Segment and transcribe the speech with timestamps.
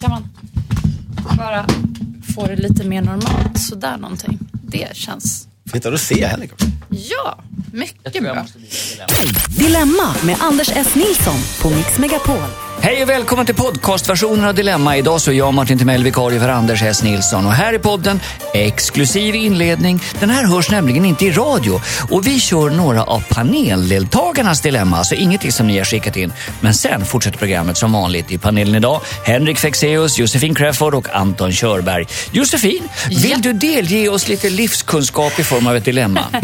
[0.00, 0.28] Kan man
[1.36, 1.66] bara
[2.34, 4.38] få det lite mer normalt, sådär någonting.
[4.62, 6.66] Det känns, Fint att se också.
[6.90, 7.38] ja,
[7.72, 8.46] mycket bra.
[9.58, 10.94] Dilemma med Anders S.
[10.94, 12.65] Nilsson på Mix Megapol.
[12.86, 14.96] Hej och välkommen till podcastversionen av Dilemma.
[14.96, 17.02] Idag så är jag Martin Timell, vikarie för Anders S.
[17.02, 17.46] Nilsson.
[17.46, 18.20] Och här i podden,
[18.54, 20.02] exklusiv inledning.
[20.20, 21.80] Den här hörs nämligen inte i radio.
[22.10, 26.32] Och vi kör några av paneldeltagarnas dilemma, alltså ingenting som ni har skickat in.
[26.60, 28.30] Men sen fortsätter programmet som vanligt.
[28.30, 32.06] I panelen idag, Henrik Fexeus, Josefin Crafoord och Anton Körberg.
[32.30, 33.38] Josefin, vill Ja.
[33.38, 36.24] du delge oss lite livskunskap i form av ett dilemma?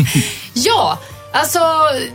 [0.55, 0.98] Ja,
[1.32, 1.59] alltså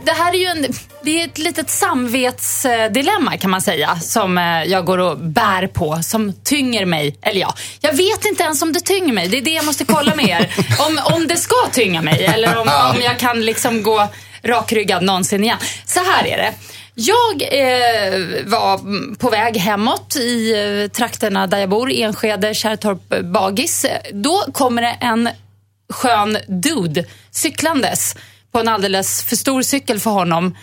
[0.04, 0.66] det här är ju en,
[1.02, 5.98] det är ett litet samvetsdilemma kan man säga som eh, jag går och bär på,
[6.02, 7.18] som tynger mig.
[7.22, 9.28] Eller ja, jag vet inte ens om det tynger mig.
[9.28, 10.54] Det är det jag måste kolla med er.
[10.88, 14.08] Om, om det ska tynga mig eller om, om jag kan liksom gå
[14.42, 15.58] rakryggad någonsin igen.
[15.86, 16.54] Så här är det.
[16.94, 18.80] Jag eh, var
[19.16, 23.86] på väg hemåt i eh, trakterna där jag bor, Enskede, Kärrtorp, Bagis.
[24.12, 25.28] Då kommer det en
[25.92, 28.14] skön dude cyklandes
[28.52, 30.56] på en alldeles för stor cykel för honom.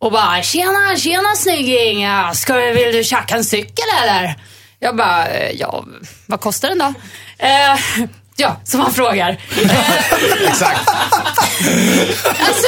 [0.00, 4.34] Och bara, tjena, tjena snygging, ska vill du tjacka en cykel eller?
[4.78, 5.84] Jag bara, "Eh, ja,
[6.26, 6.94] vad kostar den då?
[7.38, 7.78] Eh,
[8.36, 9.30] ja, som han frågar.
[9.30, 9.90] Eh,
[10.48, 10.88] Exakt.
[12.24, 12.66] Alltså,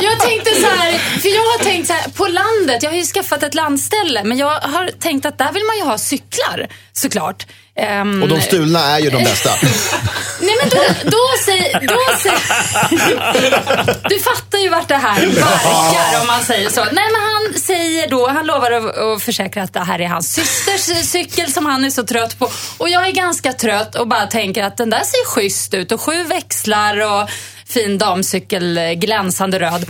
[0.00, 0.65] jag, tänkte så
[0.98, 4.38] för jag har tänkt så här, på landet, jag har ju skaffat ett landställe, men
[4.38, 7.46] jag har tänkt att där vill man ju ha cyklar, såklart.
[7.78, 9.50] Ehm, Och de stulna är ju de bästa.
[10.40, 11.80] Nej men då, då säger...
[11.88, 16.84] Då säger du fattar ju vart det här barkar om man säger så.
[16.84, 21.06] Nej men han säger då, han lovar att försäkra att det här är hans systers
[21.08, 22.50] cykel som han är så trött på.
[22.78, 26.00] Och jag är ganska trött och bara tänker att den där ser schysst ut och
[26.00, 27.30] sju växlar och
[27.68, 29.86] fin damcykel, eh, glänsande röd.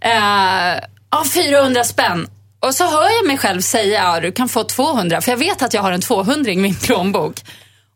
[0.00, 2.28] Ja, 400 spänn.
[2.60, 5.62] Och så hör jag mig själv säga, ja du kan få 200, för jag vet
[5.62, 7.34] att jag har en 200 i min plånbok.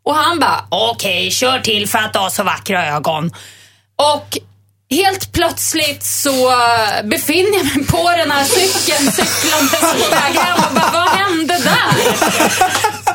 [0.05, 3.31] Och han bara, okej, kör till för att du har så vackra ögon.
[3.95, 4.37] Och
[4.89, 10.57] helt plötsligt så eh, befinner jag mig på den här cykeln cyklandes på väg hem
[10.69, 12.13] och bara, vad hände där?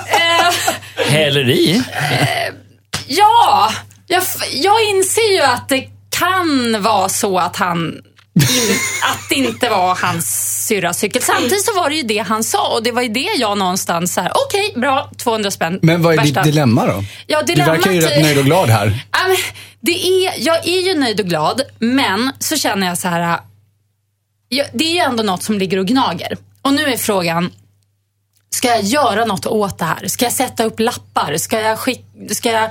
[0.07, 0.53] Eh,
[1.07, 1.83] Häleri?
[3.07, 3.73] ja,
[4.07, 5.89] jag, jag inser ju att det
[6.19, 7.79] kan vara så att han
[8.35, 8.43] in,
[9.13, 10.27] att det inte var hans
[10.67, 11.23] syrras cykel.
[11.23, 14.15] Samtidigt så var det ju det han sa och det var ju det jag någonstans
[14.15, 15.79] så här, okej, bra, 200 spänn.
[15.83, 17.05] Men vad är Värsta- ditt dilemma då?
[17.27, 19.05] Ja, Du dilemmat- verkar ju rätt nöjd och glad här.
[19.81, 23.39] Det är, jag är ju nöjd och glad, men så känner jag så här.
[24.73, 26.37] det är ju ändå något som ligger och gnager.
[26.63, 27.53] Och nu är frågan,
[28.51, 30.09] ska jag göra något åt det här?
[30.09, 31.37] Ska jag sätta upp lappar?
[31.37, 32.05] Ska jag skicka,
[32.35, 32.71] ska jag,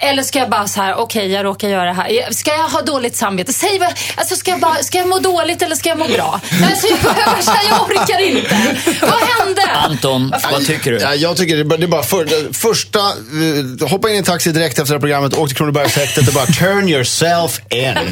[0.00, 2.32] eller ska jag bara så här, okej jag råkar göra det här.
[2.32, 3.52] Ska jag ha dåligt samvete?
[3.52, 6.40] Säg vad, alltså ska jag, bara, ska jag må dåligt eller ska jag må bra?
[6.64, 8.56] Alltså, jag, jag orkar inte.
[9.00, 9.62] Vad hände?
[9.62, 10.98] Anton, vad tycker du?
[10.98, 14.78] Ja, jag tycker det är bara, för, första, eh, hoppa in i en taxi direkt
[14.78, 17.80] efter det här programmet, åk till Kronobergshäktet och bara turn yourself in.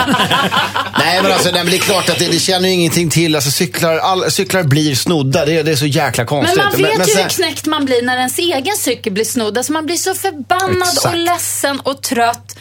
[0.98, 3.34] nej men alltså, nej, men det är klart att det, det känner ju ingenting till.
[3.34, 6.58] Alltså, cyklar, all, cyklar blir snodda, det, är- det är så jäkla Men konstigt.
[6.62, 9.58] man vet ju sen- hur knäckt man blir när ens egen cykel blir snodd.
[9.58, 11.06] Alltså man blir så förbannad Exakt.
[11.06, 12.58] och ledsen och trött.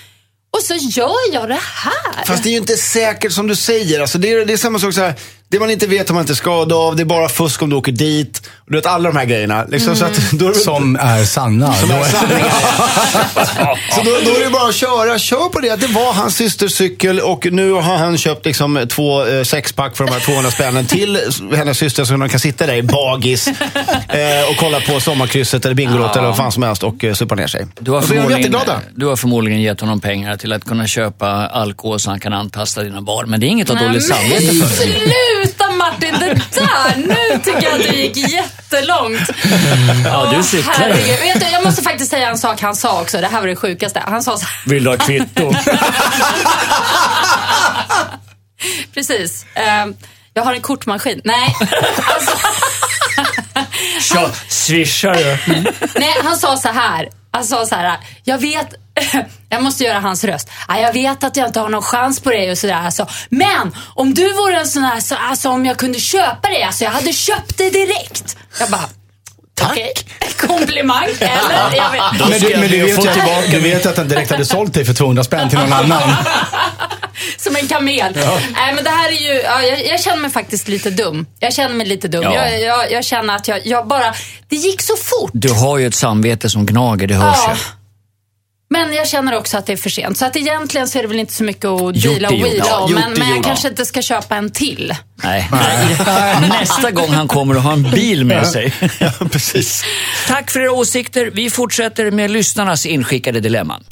[0.57, 2.25] Och så gör jag det här.
[2.25, 4.01] Fast det är ju inte säkert som du säger.
[4.01, 5.13] Alltså, det, är, det är samma sak så här.
[5.49, 6.95] Det man inte vet har man inte skada av.
[6.95, 8.41] Det är bara fusk om du åker dit.
[8.65, 9.65] Och du vet alla de här grejerna.
[9.69, 11.73] Liksom, så, att, då är det, Som är sanna.
[11.73, 12.05] som Då- är
[13.95, 15.19] så då, då är det bara att köra.
[15.19, 15.75] Kör på det.
[15.75, 20.05] Det var hans systers cykel och nu har han köpt liksom två eh, sexpack för
[20.05, 21.19] de här 200 spännen till
[21.55, 23.47] hennes syster så de kan sitta där i bagis
[24.09, 27.35] eh, och kolla på Sommarkrysset eller Bingolotto eller vad fan som helst och eh, supa
[27.35, 27.67] ner sig.
[27.79, 28.55] Du har, förmodligen,
[28.95, 32.83] du har förmodligen gett honom pengar till att kunna köpa alkohol så han kan antasta
[32.83, 33.29] dina barn.
[33.29, 35.44] Men det är inget att ha dåligt samvete för.
[35.91, 36.95] Martin, det där.
[36.97, 39.29] Nu tycker jag att du gick jättelångt.
[40.05, 40.89] Ja, du cyklar.
[41.23, 43.21] Vet du, jag måste faktiskt säga en sak han sa också.
[43.21, 44.03] Det här var det sjukaste.
[44.07, 44.69] Han sa så här.
[44.69, 45.53] Vill du ha kvitto?
[48.93, 49.45] Precis.
[49.53, 49.95] ehm,
[50.33, 51.21] jag har en kortmaskin.
[51.23, 51.55] Nej,
[52.15, 52.37] alltså,
[53.99, 55.37] Tja, swishar du?
[55.99, 57.09] nej, han sa så här.
[57.31, 57.97] Han sa så här.
[58.23, 58.67] Jag vet,
[59.49, 60.49] jag måste göra hans röst.
[60.67, 62.73] Ja, jag vet att jag inte har någon chans på dig och sådär.
[62.85, 63.07] Alltså.
[63.29, 66.83] Men om du vore en sån här, så, alltså om jag kunde köpa dig, alltså
[66.83, 68.37] jag hade köpt det direkt.
[68.59, 68.89] Jag bara,
[69.55, 69.71] Tack.
[69.71, 69.93] okej,
[70.47, 71.75] komplimang eller?
[71.75, 72.29] Jag vet.
[72.29, 74.93] Men du, men du, vet tillbaka du vet att han direkt hade sålt dig för
[74.93, 76.13] 200 spänn till någon annan.
[77.37, 78.13] Som en kamel.
[78.53, 81.25] Nej men det här är ju, ja, jag, jag känner mig faktiskt lite dum.
[81.39, 82.23] Jag känner mig lite dum.
[82.23, 82.33] Ja.
[82.33, 84.13] Jag, jag, jag känner att jag, jag bara,
[84.49, 85.31] det gick så fort.
[85.33, 87.53] Du har ju ett samvete som gnager, det hörs Ja.
[87.53, 87.59] ju.
[88.69, 90.17] Men jag känner också att det är för sent.
[90.17, 92.93] Så att egentligen så är det väl inte så mycket att är och Ja, om.
[92.93, 94.93] Men, men jag kanske inte ska köpa en till.
[95.23, 95.49] Nej.
[96.49, 98.73] Nästa gång han kommer att ha en bil med sig.
[98.99, 99.83] Ja, precis.
[100.27, 101.31] Tack för era åsikter.
[101.33, 103.83] Vi fortsätter med lyssnarnas inskickade dilemman.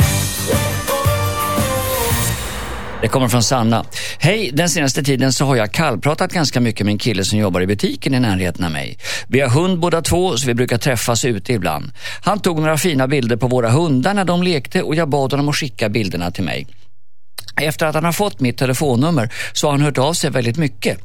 [3.03, 3.85] Det kommer från Sanna.
[4.19, 7.61] Hej, den senaste tiden så har jag kallpratat ganska mycket med en kille som jobbar
[7.61, 8.97] i butiken i närheten av mig.
[9.27, 11.91] Vi har hund båda två så vi brukar träffas ute ibland.
[12.21, 15.49] Han tog några fina bilder på våra hundar när de lekte och jag bad honom
[15.49, 16.67] att skicka bilderna till mig.
[17.61, 20.97] Efter att han har fått mitt telefonnummer så har han hört av sig väldigt mycket.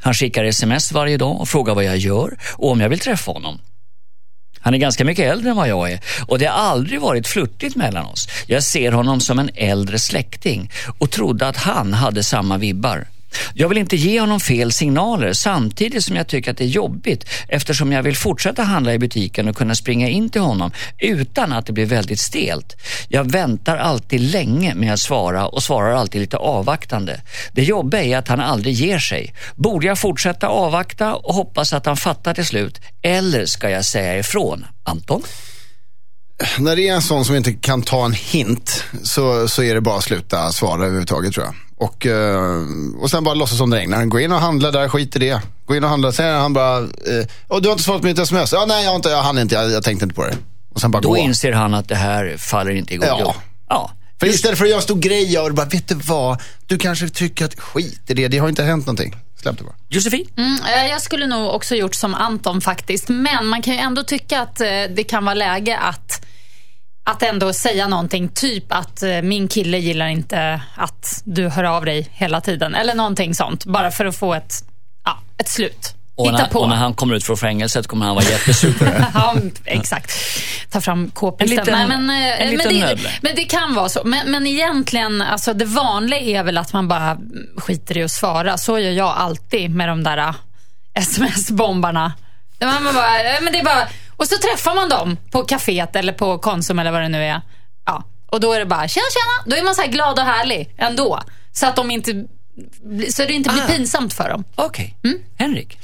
[0.00, 3.32] Han skickar sms varje dag och frågar vad jag gör och om jag vill träffa
[3.32, 3.60] honom.
[4.60, 7.76] Han är ganska mycket äldre än vad jag är och det har aldrig varit flörtigt
[7.76, 8.28] mellan oss.
[8.46, 13.06] Jag ser honom som en äldre släkting och trodde att han hade samma vibbar.
[13.54, 17.24] Jag vill inte ge honom fel signaler samtidigt som jag tycker att det är jobbigt
[17.48, 21.66] eftersom jag vill fortsätta handla i butiken och kunna springa in till honom utan att
[21.66, 22.76] det blir väldigt stelt.
[23.08, 27.20] Jag väntar alltid länge med att svara och svarar alltid lite avvaktande.
[27.52, 29.34] Det jobbiga är att han aldrig ger sig.
[29.54, 34.18] Borde jag fortsätta avvakta och hoppas att han fattar till slut eller ska jag säga
[34.18, 34.66] ifrån?
[34.84, 35.22] Anton?
[36.58, 39.80] När det är en sån som inte kan ta en hint så, så är det
[39.80, 41.54] bara att sluta svara överhuvudtaget tror jag.
[41.80, 42.64] Och, eh,
[43.00, 44.04] och sen bara låtsas som det regnar.
[44.04, 45.42] Gå in och handla där, skit i det.
[45.66, 46.12] Gå in och handla.
[46.12, 48.52] Sen han bara, eh, oh, du har inte svarat på mitt sms.
[48.52, 50.36] Ja, nej, jag, har inte, jag hann inte, jag, jag tänkte inte på det.
[50.74, 51.16] Och sen bara Då gå.
[51.16, 53.20] inser han att det här faller inte i god Ja.
[53.20, 53.34] jord.
[53.68, 53.90] Ja.
[54.20, 56.40] För istället för att göra en stor grej av det, bara, vet du vad?
[56.66, 59.16] Du kanske tycker att skit i det, det har inte hänt någonting.
[59.42, 59.74] Släpp det bara.
[59.88, 60.26] Josefin?
[60.36, 63.08] Mm, eh, jag skulle nog också gjort som Anton faktiskt.
[63.08, 64.56] Men man kan ju ändå tycka att
[64.96, 66.26] det kan vara läge att,
[67.10, 68.28] att ändå säga någonting.
[68.28, 72.74] Typ att eh, min kille gillar inte att du hör av dig hela tiden.
[72.74, 73.64] Eller någonting sånt.
[73.64, 74.54] Bara för att få ett,
[75.04, 75.94] ja, ett slut.
[76.16, 79.06] Och när, och när han kommer ut från fängelset kommer han vara jättesur på det.
[79.14, 80.12] ja, exakt.
[80.70, 81.88] Ta fram k-pisten.
[81.88, 83.10] Men, eh, en men, det, nödle.
[83.22, 84.00] men det kan vara så.
[84.04, 87.18] Men, men egentligen, alltså, det vanliga är väl att man bara
[87.56, 88.58] skiter i att svara.
[88.58, 90.34] Så gör jag alltid med de där eh,
[90.94, 92.12] sms-bombarna.
[92.60, 93.88] Man bara, men det är bara,
[94.20, 97.40] och så träffar man dem på kaféet eller på Konsum eller vad det nu är.
[97.86, 98.04] Ja.
[98.30, 99.50] Och då är det bara, tjena tjena.
[99.50, 101.20] Då är man så här glad och härlig ändå.
[101.52, 102.10] Så att de inte,
[103.10, 103.66] så det inte blir Ah.
[103.66, 104.44] pinsamt för dem.
[104.54, 104.96] Okej.
[105.04, 105.18] Mm.
[105.36, 105.78] Henrik?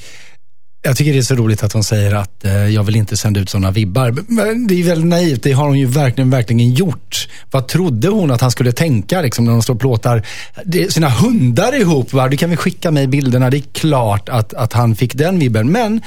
[0.83, 3.41] Jag tycker det är så roligt att hon säger att eh, jag vill inte sända
[3.41, 4.15] ut sådana vibbar.
[4.29, 7.29] Men det är väldigt naivt, det har hon ju verkligen, verkligen gjort.
[7.51, 10.27] Vad trodde hon att han skulle tänka liksom, när de står och plåtar
[10.65, 12.13] det- sina hundar ihop?
[12.13, 12.29] Va?
[12.29, 15.73] Du kan väl skicka mig bilderna, det är klart att, att han fick den vibben.
[15.73, 16.01] Men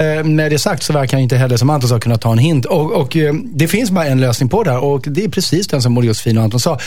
[0.00, 2.64] eh, det sagt så verkar han inte heller, som Anton sa, kunna ta en hint.
[2.64, 5.68] Och, och eh, det finns bara en lösning på det här och det är precis
[5.68, 6.78] den som både Josefin och Anton sa.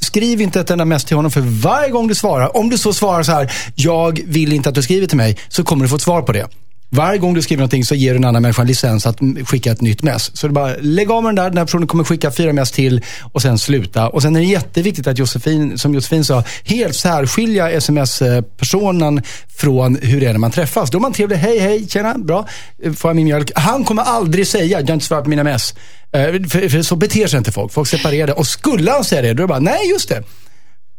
[0.00, 2.92] Skriv inte ett enda mess till honom för varje gång du svarar, om du så
[2.92, 5.96] svarar så här, jag vill inte att du skriver till mig, så kommer du få
[5.96, 6.46] ett svar på det.
[6.92, 9.72] Varje gång du skriver någonting så ger du en annan människa en licens att skicka
[9.72, 10.36] ett nytt mess.
[10.36, 12.52] Så det är bara lägg av med den där, den här personen kommer skicka fyra
[12.52, 14.08] mess till och sen sluta.
[14.08, 19.22] Och sen är det jätteviktigt att Josefin, som Josefin sa, helt särskilja sms-personen
[19.56, 20.90] från hur det är när man träffas.
[20.90, 22.48] Då är man trevlig, hej hej, tjena, bra,
[22.96, 23.50] får jag min mjölk?
[23.54, 25.74] Han kommer aldrig säga, jag har inte svarat på mina mess.
[26.12, 28.32] Eh, För, för så beter sig inte folk, folk separerar det.
[28.32, 30.22] Och skulle han säga det, då är det bara, nej just det.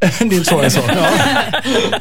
[0.00, 0.80] Det är inte svårare än så.
[0.88, 1.98] Ja.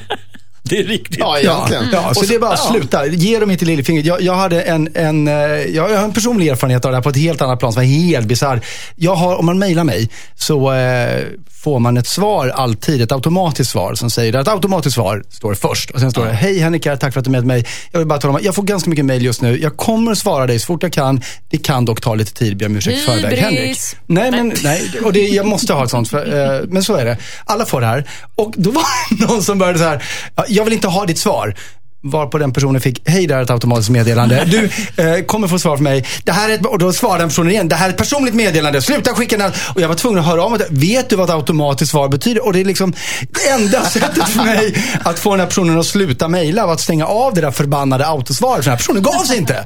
[0.72, 1.20] Det är riktigt.
[1.20, 1.86] Ja, Ja, egentligen.
[1.94, 2.72] ja, så Och det är bara att ja.
[2.72, 3.06] sluta.
[3.06, 4.06] Ge dem inte lillfingret.
[4.06, 5.34] Jag, jag hade en, en, eh,
[5.76, 7.88] jag har en personlig erfarenhet av det här på ett helt annat plan som var
[7.88, 8.62] helt bisarr.
[8.96, 11.24] Jag har, om man mejlar mig så eh,
[11.64, 15.90] får man ett svar alltid, ett automatiskt svar som säger, ett automatiskt svar står först.
[15.92, 17.66] Och sen står det, hej Henrika, tack för att du är med mig.
[17.92, 19.60] Jag vill bara tala om att jag får ganska mycket mejl just nu.
[19.62, 21.22] Jag kommer att svara dig så fort jag kan.
[21.50, 23.38] Det kan dock ta lite tid, ber om ursäkt i förväg.
[23.38, 23.78] Henrik.
[24.06, 24.92] Nej, men nej.
[25.06, 26.10] Och det, jag måste ha ett sånt.
[26.10, 27.18] För, eh, men så är det.
[27.46, 28.10] Alla får det här.
[28.36, 30.04] Och då var det någon som började så här,
[30.36, 31.56] "Ja, jag vill inte ha ditt svar.
[32.04, 34.46] Var på den personen fick, hej där är ett automatiskt meddelande.
[34.46, 34.70] Du
[35.04, 36.06] eh, kommer få svar från mig.
[36.24, 38.34] Det här är ett, och då svarade den personen igen, det här är ett personligt
[38.34, 38.82] meddelande.
[38.82, 39.52] Sluta skicka den.
[39.76, 40.60] Och jag var tvungen att höra av mig.
[40.70, 42.46] Vet du vad ett automatiskt svar betyder?
[42.46, 42.94] Och det är liksom
[43.30, 46.82] det enda sättet för mig att få den här personen att sluta mejla var att
[46.82, 48.64] stänga av det där förbannade autosvaret.
[48.64, 49.66] För den här personen gav sig inte.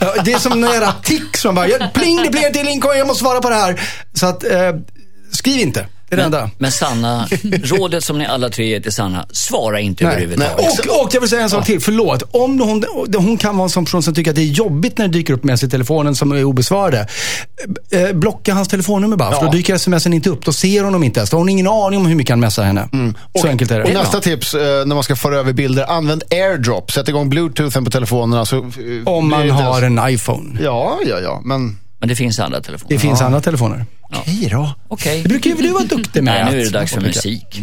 [0.00, 3.06] Eh, det är som några jävla tick som bara, pling det blir till inkorgen, jag
[3.06, 3.80] måste svara på det här.
[4.14, 4.70] Så att, eh,
[5.32, 5.86] skriv inte.
[6.12, 6.40] Det är det enda.
[6.40, 7.28] Men, men Sanna,
[7.62, 10.12] rådet som ni alla tre ger till Sanna, svara inte Nej.
[10.12, 10.86] överhuvudtaget.
[10.88, 12.22] Och, och jag vill säga en sak till, förlåt.
[12.30, 12.84] Om hon,
[13.16, 15.34] hon kan vara en sån person som tycker att det är jobbigt när det dyker
[15.34, 17.06] upp mess i telefonen som är obesvarade.
[17.90, 20.44] Eh, blocka hans telefonnummer bara, för då dyker smsen inte upp.
[20.44, 21.30] Då ser hon dem inte ens.
[21.30, 22.88] Då har hon ingen aning om hur mycket han messar henne.
[23.40, 23.84] Så enkelt är det.
[23.84, 26.90] Och nästa tips eh, när man ska föra över bilder, använd airdrop.
[26.92, 28.44] Sätt igång bluetoothen på telefonerna.
[28.44, 28.62] Så, eh,
[29.04, 30.58] Om man har ens- en iPhone.
[30.62, 31.42] Ja, ja, ja.
[31.44, 32.94] Men Men det finns andra telefoner.
[32.94, 33.86] Det finns andra telefoner.
[34.20, 34.74] Okej då.
[34.88, 35.22] Okej.
[35.22, 36.44] Det brukar ju du vara duktig med.
[36.44, 37.62] Nej, nu är det dags för musik.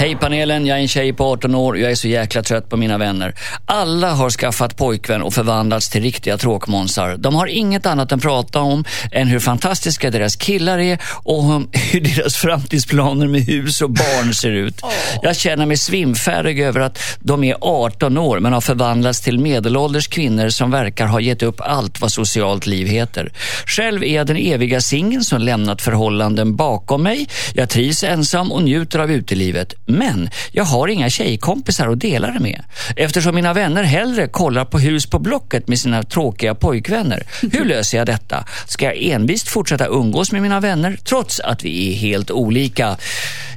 [0.00, 2.68] Hej panelen, jag är en tjej på 18 år och jag är så jäkla trött
[2.68, 3.34] på mina vänner.
[3.66, 7.16] Alla har skaffat pojkvän och förvandlats till riktiga tråkmånsar.
[7.16, 11.44] De har inget annat att prata om än hur fantastiska deras killar är och
[11.92, 14.80] hur deras framtidsplaner med hus och barn ser ut.
[15.22, 20.08] Jag känner mig svimfärdig över att de är 18 år men har förvandlats till medelålders
[20.08, 23.32] kvinnor som verkar ha gett upp allt vad socialt liv heter.
[23.66, 27.28] Själv är jag den eviga singeln som lämnat förhållanden bakom mig.
[27.54, 29.74] Jag trivs ensam och njuter av utelivet.
[29.90, 32.64] Men jag har inga tjejkompisar att dela det med.
[32.96, 37.22] Eftersom mina vänner hellre kollar på hus på Blocket med sina tråkiga pojkvänner.
[37.52, 38.44] Hur löser jag detta?
[38.66, 42.96] Ska jag envist fortsätta umgås med mina vänner trots att vi är helt olika?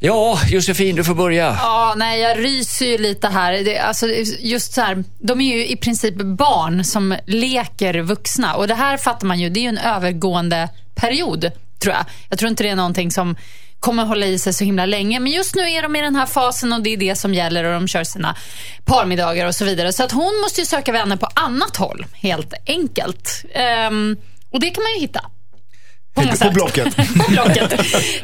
[0.02, 1.58] Ja, Josefin, du får börja.
[1.60, 3.54] Ja, nej, jag ryser ju lite här.
[3.54, 4.08] Det, alltså,
[4.40, 8.56] just så här, de är ju i princip barn som leker vuxna.
[8.56, 12.06] Och det här fattar man ju, det är ju en övergående period, tror jag.
[12.30, 13.36] Jag tror inte det är någonting som
[13.84, 15.20] kommer hålla i sig så himla länge.
[15.20, 17.64] Men just nu är de i den här fasen och det är det som gäller
[17.64, 18.36] och de kör sina
[18.86, 19.94] parmiddagar och så vidare.
[19.94, 23.46] Så att hon måste ju söka vänner på annat håll, helt enkelt.
[23.90, 24.18] Um,
[24.52, 25.22] och det kan man ju hitta.
[26.14, 26.96] På, på Blocket.
[27.26, 27.72] på Blocket.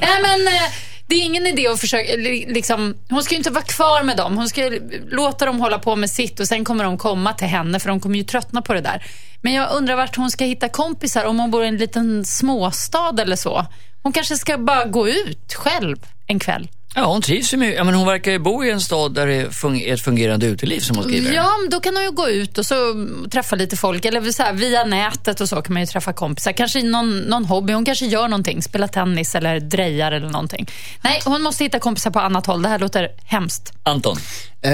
[0.02, 0.72] Nej, men, eh,
[1.08, 2.16] det är ingen idé att försöka...
[2.48, 4.38] Liksom, hon ska ju inte vara kvar med dem.
[4.38, 4.72] Hon ska
[5.12, 8.00] låta dem hålla på med sitt och sen kommer de komma till henne för de
[8.00, 9.04] kommer ju tröttna på det där.
[9.42, 13.22] Men jag undrar vart hon ska hitta kompisar om hon bor i en liten småstad
[13.22, 13.66] eller så.
[14.10, 15.98] Hon kanske ska bara gå ut själv
[16.28, 16.68] en kväll.
[16.96, 19.28] Ja, hon trivs ju med, ja, men hon verkar ju bo i en stad där
[19.28, 21.34] det är ett fungerande uteliv som hon skriver.
[21.34, 24.06] Ja, då kan hon ju gå ut och så träffa lite folk.
[24.06, 26.52] Eller så här, via nätet och så kan man ju träffa kompisar.
[26.52, 27.74] Kanske någon, någon hobby.
[27.74, 28.62] Hon kanske gör någonting.
[28.62, 30.70] Spelar tennis eller drejar eller någonting.
[31.02, 32.62] Nej, hon måste hitta kompisar på annat håll.
[32.62, 33.74] Det här låter hemskt.
[33.84, 34.18] Anton?
[34.62, 34.72] Eh,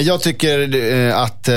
[0.00, 1.54] jag tycker eh, att eh,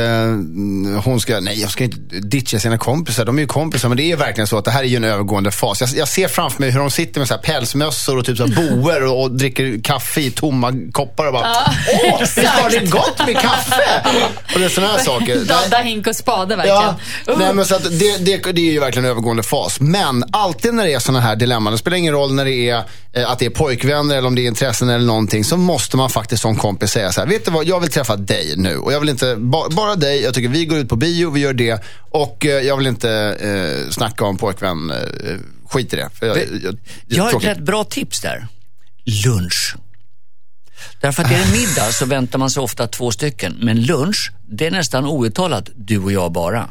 [1.03, 3.25] hon ska, nej jag ska inte ditcha sina kompisar.
[3.25, 5.03] De är ju kompisar, men det är verkligen så att det här är ju en
[5.03, 5.81] övergående fas.
[5.81, 8.47] Jag, jag ser framför mig hur de sitter med så här pälsmössor och typ så
[8.47, 11.73] här boer och, och dricker kaffe i tomma koppar och bara, Ja,
[12.03, 14.01] åh, visst var det gott med kaffe?
[14.53, 15.45] Och det är sådana här saker.
[15.45, 16.77] Dadda, hink och spade verkligen.
[17.25, 19.79] Ja, nej, men så det, det, det är ju verkligen en övergående fas.
[19.79, 22.83] Men alltid när det är sådana här dilemman, det spelar ingen roll när det är
[23.13, 26.09] eh, att det är pojkvänner eller om det är intressen eller någonting, så måste man
[26.09, 28.77] faktiskt som kompis säga så här, vet du vad, jag vill träffa dig nu.
[28.77, 31.39] Och jag vill inte, ba, bara dig, jag tycker vi går ut på bio, vi
[31.39, 31.83] gör det.
[32.11, 34.97] Och eh, jag vill inte eh, snacka om pojkvän, eh,
[35.69, 36.09] skit i det.
[36.13, 36.77] För jag, jag, jag,
[37.07, 37.49] Jag har ett tråkigt.
[37.49, 38.47] rätt bra tips där.
[39.25, 39.75] Lunch.
[41.01, 43.57] Därför att är det middag så väntar man sig ofta två stycken.
[43.61, 46.69] Men lunch, det är nästan outtalat du och jag bara.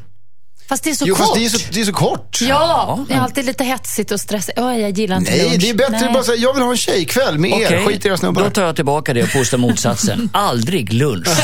[0.68, 1.26] Fast det är så Jo, kort.
[1.26, 2.38] fast det är så, det är så kort.
[2.48, 4.58] Ja, det är alltid lite hetsigt och stressigt.
[4.58, 5.60] Oh, jag gillar inte Nej, lunch.
[5.60, 6.04] det är bättre Nej.
[6.06, 7.66] att bara säga, jag vill ha en tjejkväll med er.
[7.66, 8.42] Okej, Skit i era snubbar.
[8.42, 10.30] Då tar jag tillbaka det och påstår motsatsen.
[10.32, 11.28] Aldrig lunch.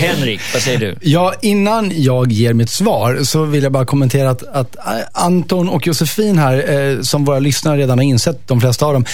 [0.00, 0.96] Henrik, vad säger du?
[1.02, 4.82] Ja, innan jag ger mitt svar så vill jag bara kommentera att, att eh,
[5.12, 9.04] Anton och Josefin här, eh, som våra lyssnare redan har insett, de flesta av dem,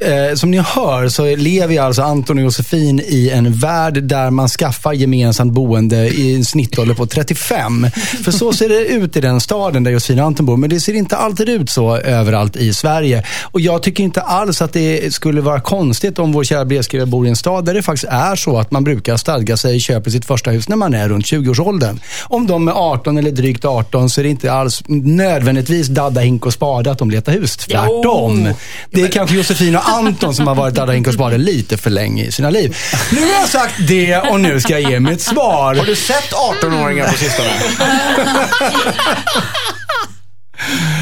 [0.00, 4.48] Eh, som ni hör så lever alltså Anton och Josefin i en värld där man
[4.48, 7.86] skaffar gemensamt boende i en snittålder på 35.
[8.24, 10.56] För så ser det ut i den staden där Josefin och Anton bor.
[10.56, 13.24] Men det ser inte alltid ut så överallt i Sverige.
[13.42, 17.26] Och jag tycker inte alls att det skulle vara konstigt om vår kära brevskrivare bor
[17.26, 20.24] i en stad där det faktiskt är så att man brukar stadga sig köper sitt
[20.24, 22.00] första hus när man är runt 20-årsåldern.
[22.22, 26.46] Om de är 18 eller drygt 18 så är det inte alls nödvändigtvis dadda, hink
[26.46, 27.56] och spade att de letar hus.
[27.56, 28.48] Tvärtom.
[28.90, 32.32] Det är kanske Josefin och Anton som har varit och spade lite för länge i
[32.32, 32.76] sina liv.
[33.12, 35.74] Nu har jag sagt det och nu ska jag ge mitt svar.
[35.74, 37.48] Har du sett 18-åringar på sistone?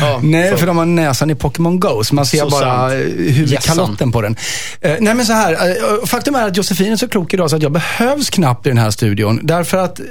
[0.00, 0.56] ja, Nej, så.
[0.56, 3.02] för de har näsan i Pokémon Go, så man ser Så bara sant.
[3.18, 4.36] huvudkalotten på den.
[4.80, 5.52] Eh, nej, men så här.
[5.52, 8.68] eh, faktum är att Josefin är så klok idag så att jag behövs knappt i
[8.70, 9.40] den här studion.
[9.42, 10.04] Därför att eh,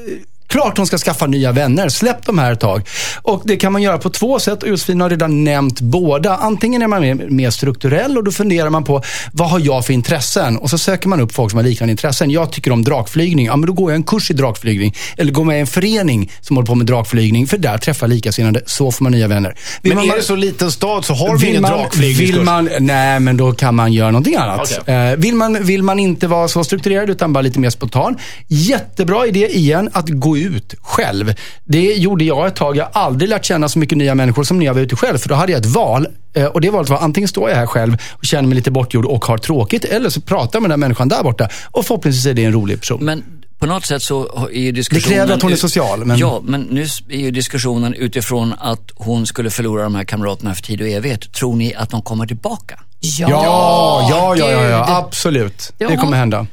[0.48, 1.90] Klart hon ska skaffa nya vänner.
[1.90, 2.88] Släpp de här ett tag.
[3.22, 6.36] Och Det kan man göra på två sätt och Josefin har redan nämnt båda.
[6.38, 9.02] Antingen är man mer, mer strukturell och då funderar man på
[9.34, 10.58] vad har jag för intressen?
[10.58, 12.32] Och så söker man upp folk som har liknande intressen.
[12.32, 13.46] Jag tycker om drakflygning.
[13.46, 14.96] Ja, men då går jag en kurs i drakflygning.
[15.18, 17.48] Eller går med i en förening som håller på med drakflygning.
[17.48, 18.62] För där träffar likasinnade.
[18.66, 19.56] Så får man nya vänner.
[19.82, 22.30] Vill Men man är det så liten stad så har vi ingen man, drakflygningskurs.
[22.30, 24.80] vill man, Nej, men då kan man göra någonting annat.
[24.82, 24.96] Okej.
[24.96, 28.18] Eh, vill, man, vill man inte vara så strukturerad utan bara lite mer spontan.
[28.48, 31.34] Jättebra idé igen att gå ut själv.
[31.64, 32.78] Det gjorde jag ett tag.
[32.78, 35.18] Jag har aldrig lärt känna så mycket nya människor som när jag var ute själv.
[35.18, 36.08] För då hade jag ett val.
[36.34, 39.06] Eh, Och det valet var antingen står jag här själv och känner mig lite bortgjord
[39.06, 39.86] och har tråkigt.
[39.86, 41.50] Eller så pratar jag med den här människan där borta.
[41.72, 43.06] Och förhoppningsvis är det en rolig person.
[43.06, 43.24] Men
[43.60, 45.10] på något sätt så är ju diskussionen...
[45.12, 48.92] Det kräver att hon är social, men- Ja, men nu är ju diskussionen utifrån att
[48.96, 51.34] hon skulle förlora de här kamraterna för tid och evighet.
[51.34, 52.80] Tror ni att de kommer tillbaka?
[53.00, 55.74] Ja, ja, ja, ja, ja, ja absolut.
[55.78, 56.48] Det kommer hon- hända.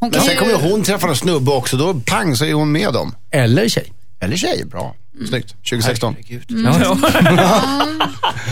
[0.00, 0.38] Hon Men sen ju...
[0.38, 3.14] kommer ju hon träffa en snubbe också, då pang så är hon med dem.
[3.32, 3.92] Eller tjej.
[4.20, 4.64] Eller tjej.
[4.66, 4.94] Bra.
[5.28, 5.48] Snyggt.
[5.70, 6.14] 2016.
[6.14, 6.50] Herregud.
[6.50, 6.64] Mm.
[6.82, 6.96] Ja, ja.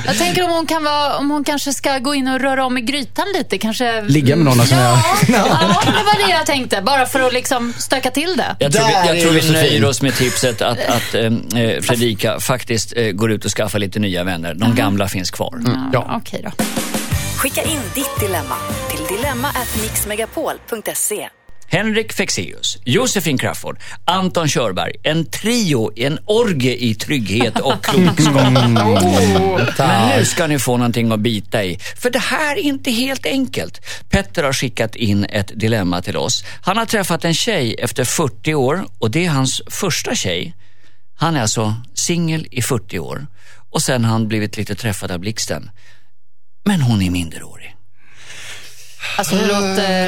[0.07, 2.79] Jag tänker om hon, kan vara, om hon kanske ska gå in och röra om
[2.79, 3.59] i grytan lite.
[3.59, 4.03] Kanske...
[4.03, 6.83] Ligga med någon som ja, jag- ja, det var det jag tänkte.
[6.83, 8.57] Bara för att liksom stöka till det.
[8.59, 11.25] Jag tror, vi, jag tror vi nöjer oss med tipset att, att eh,
[11.62, 14.55] eh, Fredrika faktiskt eh, går ut och skaffar lite nya vänner.
[14.55, 15.62] De gamla finns kvar.
[15.93, 16.21] Ja.
[16.23, 16.50] Okej då.
[17.37, 18.57] Skicka in ditt dilemma
[18.91, 21.29] till dilemma@mixmegapol.se.
[21.69, 24.93] Henrik Fexeus, Josefin Crafoord, Anton Körberg.
[25.03, 28.53] En trio, en orgie i trygghet och klokskap.
[29.79, 31.79] Men nu ska ni få någonting att bita i.
[31.97, 33.81] För det här är inte helt enkelt.
[34.11, 36.45] Petter har skickat in ett dilemma till oss.
[36.63, 40.55] Han har träffat en tjej efter 40 år och det är hans första tjej.
[41.19, 43.27] Han är alltså singel i 40 år
[43.71, 45.71] och sen har han blivit lite träffad av blixten.
[46.65, 47.75] Men hon är minderårig.
[49.19, 50.07] Alltså det låter...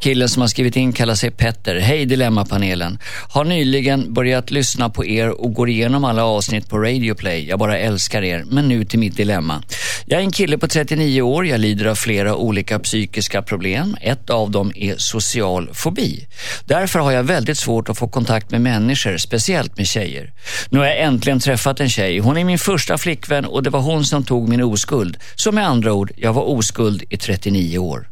[0.00, 1.78] Killen som har skrivit in kallar sig Petter.
[1.78, 2.98] Hej Dilemmapanelen.
[3.28, 7.48] Har nyligen börjat lyssna på er och går igenom alla avsnitt på Radio Play.
[7.48, 8.44] Jag bara älskar er.
[8.46, 9.62] Men nu till mitt dilemma.
[10.06, 11.46] Jag är en kille på 39 år.
[11.46, 13.96] Jag lider av flera olika psykiska problem.
[14.00, 16.26] Ett av dem är social fobi.
[16.64, 20.32] Därför har jag väldigt svårt att få kontakt med människor, speciellt med tjejer.
[20.68, 22.18] Nu har jag äntligen träffat en tjej.
[22.18, 25.16] Hon är min första flickvän och det var hon som tog min oskuld.
[25.34, 28.06] Så med andra ord, jag var oskuld i 39 år.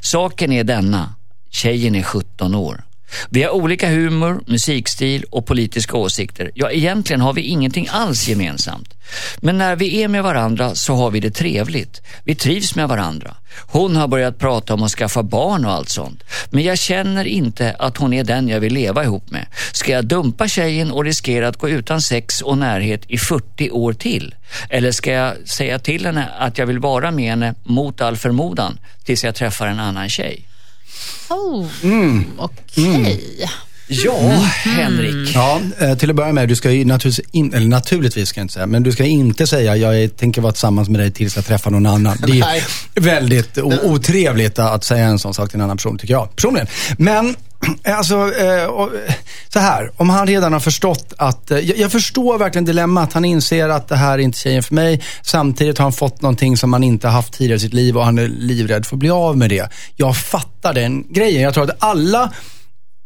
[0.00, 1.14] Saken är denna.
[1.50, 2.84] Tjejen är 17 år.
[3.30, 6.50] Vi har olika humor, musikstil och politiska åsikter.
[6.54, 8.94] Ja, egentligen har vi ingenting alls gemensamt.
[9.36, 12.02] Men när vi är med varandra så har vi det trevligt.
[12.24, 13.34] Vi trivs med varandra.
[13.66, 16.22] Hon har börjat prata om att skaffa barn och allt sånt.
[16.50, 19.46] Men jag känner inte att hon är den jag vill leva ihop med.
[19.72, 23.92] Ska jag dumpa tjejen och riskera att gå utan sex och närhet i 40 år
[23.92, 24.34] till?
[24.68, 28.78] Eller ska jag säga till henne att jag vill vara med henne mot all förmodan
[29.04, 30.46] tills jag träffar en annan tjej?
[31.28, 32.24] Oh, Mm.
[32.38, 33.48] Okej.
[33.88, 34.18] Ja,
[34.64, 35.34] Henrik.
[35.34, 38.44] Ja, eh, till att börja med, du ska ju naturligtvis, in, eller naturligtvis ska jag
[38.44, 41.36] inte säga, men du ska inte säga jag är, tänker vara tillsammans med dig tills
[41.36, 42.16] jag träffar någon annan.
[42.26, 42.62] Det är
[43.00, 46.66] väldigt otrevligt att säga en sån sak till en annan person, tycker jag personligen.
[46.98, 47.36] Men,
[47.84, 48.68] Eh, alltså, eh,
[49.48, 53.12] så här, om han redan har förstått att, eh, jag, jag förstår verkligen dilemmat.
[53.12, 55.02] Han inser att det här är inte tjejen för mig.
[55.22, 58.18] Samtidigt har han fått någonting som han inte haft tidigare i sitt liv och han
[58.18, 59.68] är livrädd för att bli av med det.
[59.96, 61.42] Jag fattar den grejen.
[61.42, 62.32] Jag tror att alla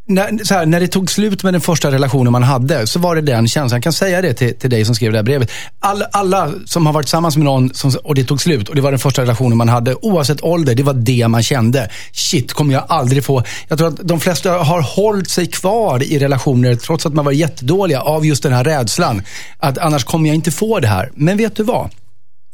[0.09, 3.15] när, så här, när det tog slut med den första relationen man hade, så var
[3.17, 3.77] det den känslan.
[3.77, 5.51] Jag kan säga det till, till dig som skrev det här brevet.
[5.81, 8.81] All, alla som har varit tillsammans med någon som, och det tog slut och det
[8.81, 11.91] var den första relationen man hade, oavsett ålder, det var det man kände.
[12.13, 13.43] Shit, kommer jag aldrig få...
[13.69, 17.33] Jag tror att de flesta har hållit sig kvar i relationer, trots att man var
[17.33, 19.23] jättedåliga, av just den här rädslan.
[19.59, 21.11] Att annars kommer jag inte få det här.
[21.15, 21.91] Men vet du vad?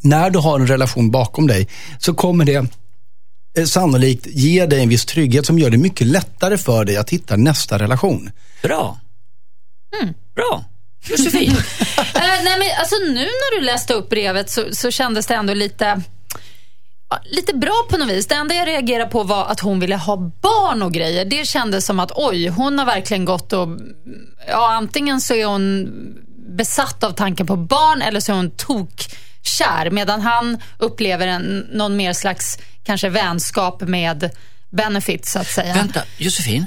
[0.03, 2.84] När du har en relation bakom dig, så kommer det
[3.67, 7.37] sannolikt ge dig en viss trygghet som gör det mycket lättare för dig att hitta
[7.37, 8.31] nästa relation.
[8.63, 9.01] Bra.
[10.35, 10.65] Bra.
[11.09, 11.57] Josefin.
[12.15, 15.55] Eh, nej, men alltså, nu när du läste upp brevet så, så kändes det ändå
[15.55, 16.03] lite
[17.25, 18.27] lite bra på något vis.
[18.27, 21.25] Det enda jag reagerade på var att hon ville ha barn och grejer.
[21.25, 23.69] Det kändes som att oj, hon har verkligen gått och...
[24.49, 25.89] Ja, antingen så är hon
[26.57, 28.51] besatt av tanken på barn eller så är hon
[29.45, 29.91] tokkär.
[29.91, 34.31] Medan han upplever en, någon mer slags kanske vänskap med
[34.71, 35.75] benefits så att säga.
[35.75, 36.67] Vänta, Josefin.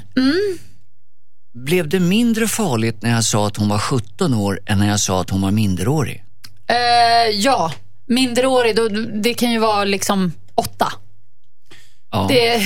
[1.54, 5.00] Blev det mindre farligt när jag sa att hon var 17 år än när jag
[5.00, 6.24] sa att hon var minderårig?
[6.68, 7.72] Eh, ja,
[8.06, 8.88] minderårig, då,
[9.22, 10.92] det kan ju vara liksom åtta.
[12.10, 12.26] Ja.
[12.28, 12.60] Det,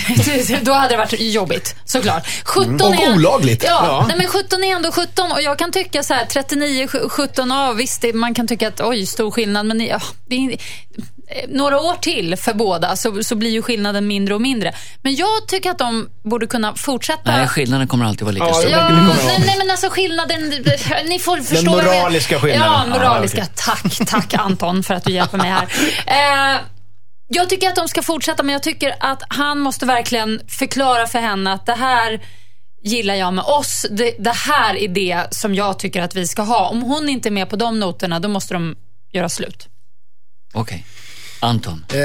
[0.62, 2.26] då hade det varit jobbigt, såklart.
[2.44, 3.64] 17 Och är, olagligt.
[3.64, 4.04] Ja, Ja.
[4.08, 7.72] Nej, men 17 är ändå 17 och jag kan tycka så här 39, 17, ja
[7.72, 10.56] visst, det, man kan tycka att oj, stor skillnad, men ja, det är, eh,
[11.48, 14.72] några år till för båda så, så blir ju skillnaden mindre och mindre.
[15.02, 17.36] Men jag tycker att de borde kunna fortsätta.
[17.36, 18.70] Nej, skillnaden kommer alltid vara lika Ja, stor.
[18.70, 20.64] Ja, nej, nej men alltså skillnaden,
[21.08, 21.54] ni får förstå.
[21.70, 22.90] jag- moraliska skillnaden.
[22.90, 23.38] Ja, moraliska.
[23.42, 23.52] okej.
[23.54, 25.66] Tack, tack Anton för att du hjälper mig här.
[26.06, 26.60] Eh,
[27.34, 31.18] jag tycker att de ska fortsätta, men jag tycker att han måste verkligen förklara för
[31.18, 32.20] henne att det här
[32.82, 33.86] gillar jag med oss.
[33.90, 36.68] Det, det här är det som jag tycker att vi ska ha.
[36.68, 38.76] Om hon inte är med på de noterna, då måste de
[39.12, 39.68] göra slut.
[40.52, 40.84] Okej.
[41.42, 41.84] Anton.
[41.92, 41.98] Eh,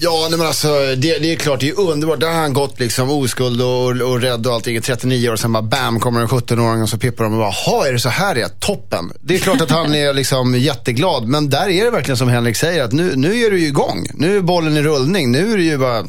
[0.00, 2.20] ja, nej, men alltså, det, det är klart, det är underbart.
[2.20, 5.36] Där har han gått liksom oskuld och, och rädd och allting i 39 år.
[5.36, 7.98] Sen bara bam, kommer en 17-åring och så pippar de och bara, ha är det
[7.98, 8.48] så här det är?
[8.48, 9.12] Toppen.
[9.20, 11.26] Det är klart att han är liksom jätteglad.
[11.26, 14.06] Men där är det verkligen som Henrik säger, att nu, nu är du ju igång.
[14.14, 15.32] Nu är bollen i rullning.
[15.32, 16.06] Nu är det ju bara,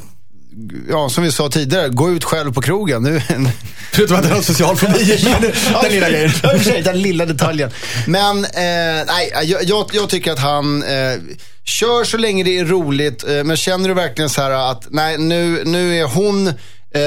[0.90, 3.04] ja som vi sa tidigare, gå ut själv på krogen.
[3.04, 3.22] Nu,
[3.92, 4.94] Förutom att han har social fobi.
[5.82, 6.32] den lilla grejen.
[6.44, 7.70] Och den lilla detaljen.
[8.08, 11.14] Men eh, nej, jag, jag, jag tycker att han, eh,
[11.68, 15.18] Kör så länge det är roligt, eh, men känner du verkligen så här att nej,
[15.18, 16.54] nu, nu är hon eh,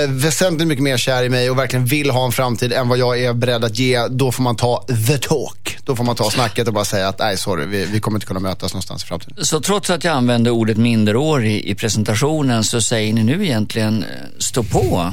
[0.08, 3.20] väsentligt mycket mer kär i mig och verkligen vill ha en framtid än vad jag
[3.20, 5.78] är beredd att ge, då får man ta the talk.
[5.84, 8.26] Då får man ta snacket och bara säga att nej, sorry, vi, vi kommer inte
[8.26, 9.44] kunna mötas någonstans i framtiden.
[9.44, 14.08] Så trots att jag använde ordet minderårig i presentationen så säger ni nu egentligen eh,
[14.38, 15.12] stå på?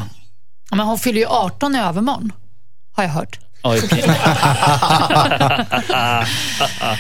[0.70, 2.32] Men hon fyller ju 18 i övermorgon,
[2.96, 3.40] har jag hört.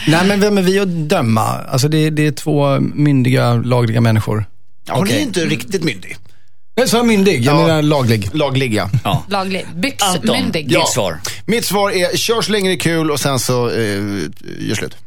[0.08, 1.42] Nej, men vem är vi att döma?
[1.44, 4.46] Alltså det, det är två myndiga, lagliga människor.
[4.90, 5.18] Hon Okej.
[5.18, 6.18] är inte riktigt myndig.
[6.76, 7.62] Jag sa myndig, jag Ja.
[7.68, 8.30] menar laglig.
[8.34, 8.90] Laglig, ja.
[9.04, 9.24] Ja.
[9.30, 9.66] Laglig.
[9.66, 10.70] Anton, Byxmyndig.
[10.70, 11.20] ditt svar.
[11.46, 13.78] Mitt svar är kör så länge det är kul och sen så eh,
[14.60, 14.98] gör slut.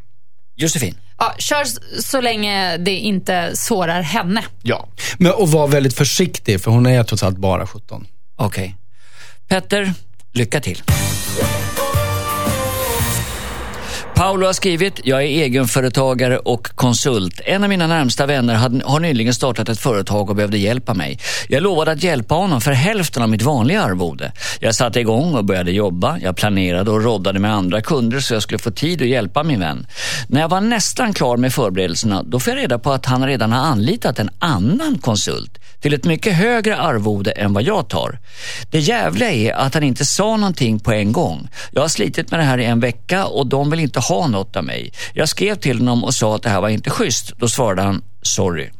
[0.56, 0.94] Josefin?
[1.18, 1.64] Ja, kör
[2.02, 4.44] så länge det inte sårar henne.
[4.62, 4.88] Ja.
[5.18, 8.06] Men, och var väldigt försiktig, för hon är trots allt bara 17.
[8.36, 8.76] Okej.
[9.48, 9.92] Petter,
[10.32, 10.82] lycka till.
[14.20, 17.40] Paolo har skrivit, jag är egenföretagare och konsult.
[17.44, 21.18] En av mina närmsta vänner har nyligen startat ett företag och behövde hjälp av mig.
[21.48, 24.32] Jag lovade att hjälpa honom för hälften av mitt vanliga arvode.
[24.60, 26.18] Jag satte igång och började jobba.
[26.18, 29.60] Jag planerade och roddade med andra kunder så jag skulle få tid att hjälpa min
[29.60, 29.86] vän.
[30.28, 33.52] När jag var nästan klar med förberedelserna, då får jag reda på att han redan
[33.52, 38.18] har anlitat en annan konsult till ett mycket högre arvode än vad jag tar.
[38.70, 41.48] Det jävliga är att han inte sa någonting på en gång.
[41.70, 44.56] Jag har slitit med det här i en vecka och de vill inte ha något
[44.56, 44.92] av mig.
[45.14, 47.32] Jag skrev till honom och sa att det här var inte schysst.
[47.36, 48.70] Då svarade han, sorry.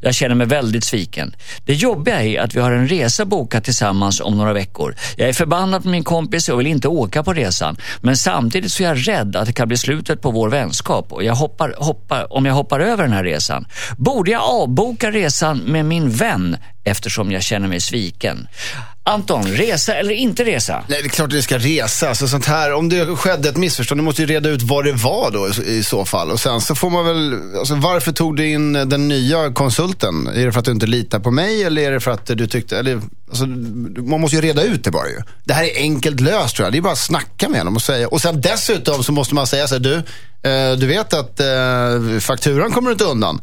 [0.00, 1.34] Jag känner mig väldigt sviken.
[1.64, 4.94] Det jobbiga är att vi har en resa bokad tillsammans om några veckor.
[5.16, 7.76] Jag är förbannad på min kompis och vill inte åka på resan.
[8.00, 11.24] Men samtidigt så är jag rädd att det kan bli slutet på vår vänskap och
[11.24, 13.66] jag hoppar, hoppar, om jag hoppar över den här resan.
[13.96, 18.48] Borde jag avboka resan med min vän eftersom jag känner mig sviken?
[19.04, 20.84] Anton, resa eller inte resa?
[20.88, 22.08] Nej, det är klart att det ska resa.
[22.08, 24.92] Alltså, sånt här, om det skedde ett missförstånd, du måste ju reda ut vad det
[24.92, 26.30] var då i, så fall.
[26.30, 30.26] Och sen så får man väl, alltså, varför tog du in den nya konsulten?
[30.26, 32.46] Är det för att du inte litar på mig eller är det för att du
[32.46, 35.18] tyckte, eller, alltså, man måste ju reda ut det bara ju.
[35.44, 36.72] Det här är enkelt löst tror jag.
[36.72, 38.08] Det är bara att snacka med honom och säga.
[38.08, 39.94] Och sen dessutom så måste man säga så här, du,
[40.50, 43.40] eh, du vet att eh, fakturan kommer du inte undan.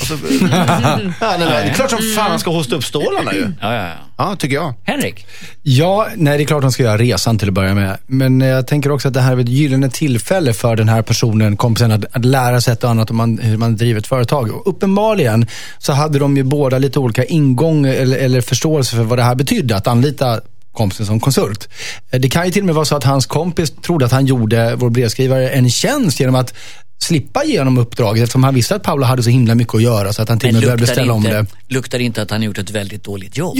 [0.00, 0.14] Och så,
[0.50, 3.52] ja, nej, men, det är klart som fan han ska hosta upp stålarna ju.
[3.60, 3.94] Ja, ja, ja.
[4.20, 4.74] Ja, tycker jag.
[4.84, 5.26] Henrik?
[5.62, 7.98] Ja, nej det är klart de ska göra resan till att börja med.
[8.06, 11.56] Men jag tänker också att det här är ett gyllene tillfälle för den här personen,
[11.56, 14.50] kompisen, att, att lära sig ett och annat om man, hur man driver ett företag.
[14.50, 15.46] Och uppenbarligen
[15.78, 19.34] så hade de ju båda lite olika ingång eller, eller förståelse för vad det här
[19.34, 20.40] betydde, att anlita
[20.72, 21.68] kompisen som konsult.
[22.10, 24.26] Eh, Det kan ju till och med vara så att hans kompis trodde att han
[24.26, 26.54] gjorde vår brevskrivare en tjänst genom att
[26.98, 30.12] slippa ge honom uppdraget eftersom han visste att Paolo hade så himla mycket att göra
[30.12, 31.46] så att han till och med behövde ställa om inte, det.
[31.74, 33.56] luktar inte att han gjort ett väldigt dåligt jobb?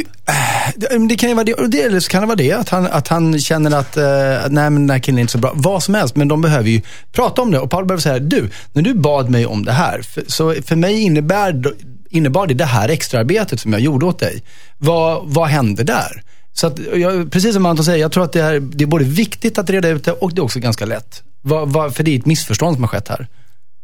[0.77, 2.87] Det, det kan ju vara det, det, eller så kan det vara det, att han,
[2.87, 4.05] att han känner att, eh,
[4.51, 5.53] nej men den här killen är inte så bra.
[5.55, 6.81] Vad som helst, men de behöver ju
[7.13, 7.59] prata om det.
[7.59, 10.77] Och Paul behöver säga, du, när du bad mig om det här, för, så för
[10.77, 11.63] mig innebär,
[12.11, 14.43] innebar det det här extraarbetet som jag gjorde åt dig.
[14.79, 16.23] Vad, vad hände där?
[16.53, 19.05] Så att, jag, precis som Anton säger, jag tror att det, är, det är både
[19.05, 21.23] viktigt att reda ut det och det är också ganska lätt.
[21.43, 23.27] Vad, vad, för det är ett missförstånd som har skett här.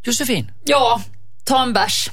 [0.06, 1.00] Josefin, Ja,
[1.44, 2.10] ta en bärs.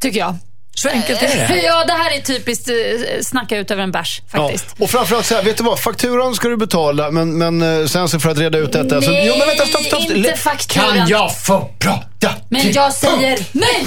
[0.00, 0.36] Tycker jag.
[0.74, 1.62] så enkelt är det.
[1.62, 2.74] Ja, det här är typiskt eh,
[3.22, 4.66] snacka ut över en bärs faktiskt.
[4.78, 4.84] Ja.
[4.84, 5.80] Och framförallt så här, vet du vad?
[5.80, 9.02] Fakturan ska du betala, men, men eh, sen så för att reda ut detta.
[9.02, 10.00] så, Nej, jo, men vänta, stopp, stopp.
[10.10, 10.96] inte fakturan.
[10.96, 12.06] Kan jag få prata?
[12.48, 13.86] Men jag säger nej!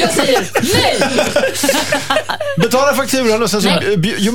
[0.00, 1.00] Jag säger nej!
[2.56, 3.68] Betala fakturan och sen så,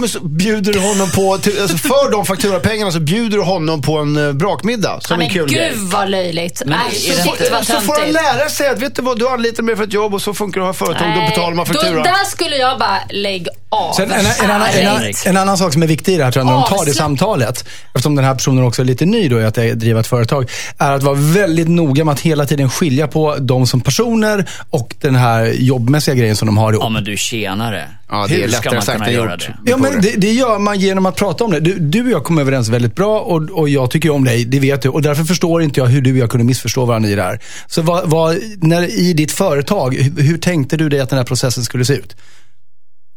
[0.07, 3.97] så bjuder du honom på, till, alltså för de fakturapengarna så bjuder du honom på
[3.97, 5.71] en eh, brakmiddag som Ja, en kul gud grej.
[5.75, 6.61] vad löjligt.
[6.65, 9.63] Men Äsch, shit vad Så får han lära sig att, vet du vad, du anlitar
[9.63, 11.65] mig för ett jobb och så funkar det att ha företag, då Nej, betalar man
[11.67, 12.03] Då, fakturan.
[12.03, 13.93] där skulle jag bara lägga av.
[13.93, 16.31] Sen en, en, annan, en, annan, en annan sak som är viktig i det här
[16.31, 19.29] tror jag, när de tar det samtalet, eftersom den här personen också är lite ny
[19.29, 22.69] då i att driva ett företag, är att vara väldigt noga med att hela tiden
[22.69, 26.83] skilja på dem som personer och den här jobbmässiga grejen som de har ihop.
[26.83, 27.87] Ja, men du tjenare.
[28.09, 29.39] Ja, det är Hur ska lättare man sagt kunna än göra gjort.
[29.65, 29.71] det?
[29.71, 31.59] Ja, men det, det gör man genom att prata om det.
[31.59, 34.59] Du, du och jag kom överens väldigt bra och, och jag tycker om dig, det
[34.59, 34.89] vet du.
[34.89, 37.39] Och därför förstår inte jag hur du och jag kunde missförstå varandra i det här.
[37.67, 41.25] Så vad, vad, när, i ditt företag, hur, hur tänkte du dig att den här
[41.25, 42.15] processen skulle se ut?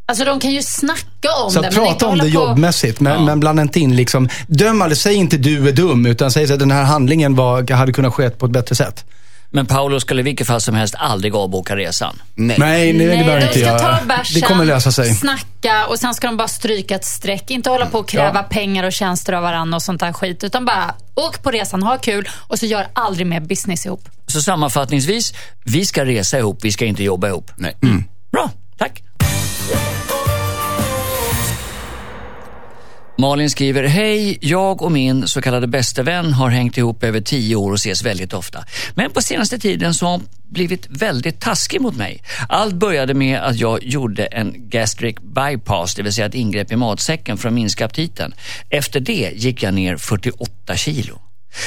[0.09, 1.69] Alltså de kan ju snacka om Så det.
[1.69, 4.99] att men prata om det på- jobbmässigt, men, men blanda inte in liksom, döm aldrig,
[4.99, 8.15] säg inte du är dum, utan säg så att den här handlingen var, hade kunnat
[8.15, 9.05] ske på ett bättre sätt.
[9.51, 12.23] Men Paolo skulle i vilket fall som helst aldrig avboka resan.
[12.35, 12.57] Nej.
[12.59, 13.99] Nej, nej, det Nej, behöver de inte ska göra.
[13.99, 15.15] ta bärsen, Det kommer lösa sig.
[15.15, 17.51] snacka och sen ska de bara stryka ett streck.
[17.51, 18.43] Inte hålla på och kräva Ja.
[18.43, 20.45] pengar och tjänster av varandra och sånt där skit.
[20.45, 24.09] Utan bara åk på resan, ha kul och så gör aldrig mer business ihop.
[24.27, 25.33] Så sammanfattningsvis,
[25.65, 27.51] vi ska resa ihop, vi ska inte jobba ihop.
[27.57, 27.77] Nej.
[28.33, 28.51] Bra,
[33.19, 37.57] Malin skriver, hej, jag och min så kallade bästa vän har hängt ihop över tio
[37.57, 38.65] år och ses väldigt ofta.
[38.95, 42.23] Men på senaste tiden så har hon blivit väldigt taskig mot mig.
[42.49, 46.77] Allt började med att jag gjorde en gastric bypass, det vill säga ett ingrepp i
[46.77, 48.35] matsäcken för att minska aptiten.
[48.71, 51.21] Efter det gick jag ner 48 kilo.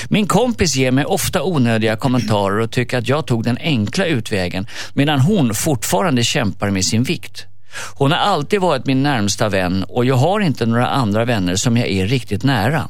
[0.10, 4.68] Min kompis ger mig ofta onödiga kommentarer och tycker att jag tog den enkla utvägen
[4.94, 7.46] medan hon fortfarande kämpar med sin vikt.
[7.96, 11.78] Hon har alltid varit min närmsta vän och jag har inte några andra vänner som
[11.78, 12.88] jag är riktigt nära.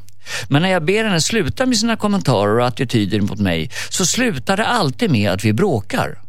[0.48, 4.58] Men när jag ber henne sluta med sina kommentarer och attityder mot mig så slutar
[4.58, 6.20] det alltid med att vi bråkar.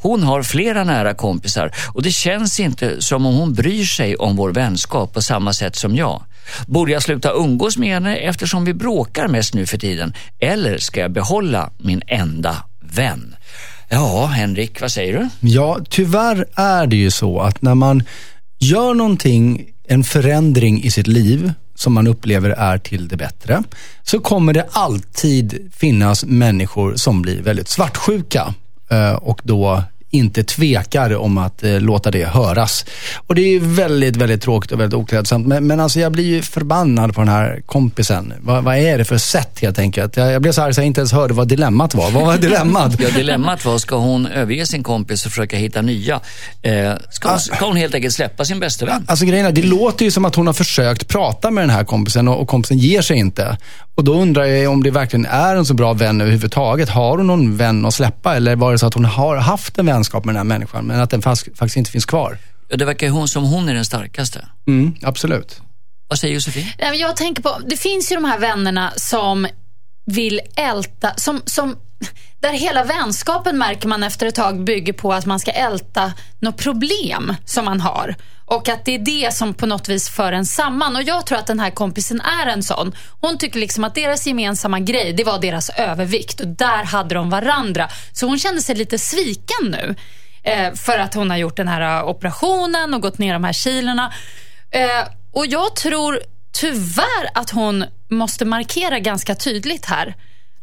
[0.00, 4.36] Hon har flera nära kompisar och det känns inte som om hon bryr sig om
[4.36, 6.22] vår vänskap på samma sätt som jag.
[6.66, 10.14] Borde jag sluta umgås med henne eftersom vi bråkar mest nu för tiden?
[10.38, 13.34] Eller ska jag behålla min enda vän?
[13.88, 15.48] Ja, Henrik, vad säger du?
[15.48, 18.02] Ja, tyvärr är det ju så att när man
[18.58, 23.62] gör någonting, en förändring i sitt liv som man upplever är till det bättre,
[24.02, 28.54] så kommer det alltid finnas människor som blir väldigt svartsjuka
[28.90, 32.84] eh, och då inte tvekar om att eh, låta det höras.
[33.26, 35.46] Och det är väldigt, väldigt tråkigt och väldigt oklädsamt.
[35.46, 38.34] Men, men alltså jag blir ju förbannad på den här kompisen.
[38.40, 40.16] Va, vad är det för sätt helt enkelt?
[40.16, 42.10] Jag, jag blev så arg så jag inte ens hörde vad dilemmat var.
[42.10, 42.92] Vad var dilemmat?
[43.00, 46.20] ja, dilemmat var, ska hon överge sin kompis och försöka hitta nya?
[46.62, 49.04] Eh, ska, hon, ska hon helt enkelt släppa sin bästa vän?
[49.08, 51.84] Alltså grejen är, det låter ju som att hon har försökt prata med den här
[51.84, 53.56] kompisen och, och kompisen ger sig inte.
[53.98, 56.88] Och då undrar jag om det verkligen är en så bra vän överhuvudtaget.
[56.88, 59.86] Har hon någon vän att släppa eller var det så att hon har haft en
[59.98, 62.38] vänskap med den här människan men att den faktiskt inte finns kvar?
[62.68, 64.48] Ja, det verkar hon som hon är den starkaste.
[64.66, 65.60] Mm, absolut.
[66.08, 66.66] Vad säger Josefin?
[66.78, 69.46] Jag tänker på, det finns ju de här vännerna som
[70.06, 71.76] vill älta, som, som
[72.40, 76.56] där hela vänskapen märker man efter ett tag bygger på att man ska älta något
[76.56, 78.16] problem som man har.
[78.50, 80.96] Och att det är det som på något vis för en samman.
[80.96, 82.94] Och jag tror att den här kompisen är en sån.
[83.20, 86.40] Hon tycker liksom att deras gemensamma grej, det var deras övervikt.
[86.40, 87.88] Och där hade de varandra.
[88.12, 89.94] Så hon känner sig lite sviken nu.
[90.42, 93.52] Eh, för att hon har gjort den här eh, operationen och gått ner de här
[93.52, 94.12] kilorna.
[94.70, 96.20] Eh, och jag tror
[96.52, 100.14] tyvärr att hon måste markera ganska tydligt här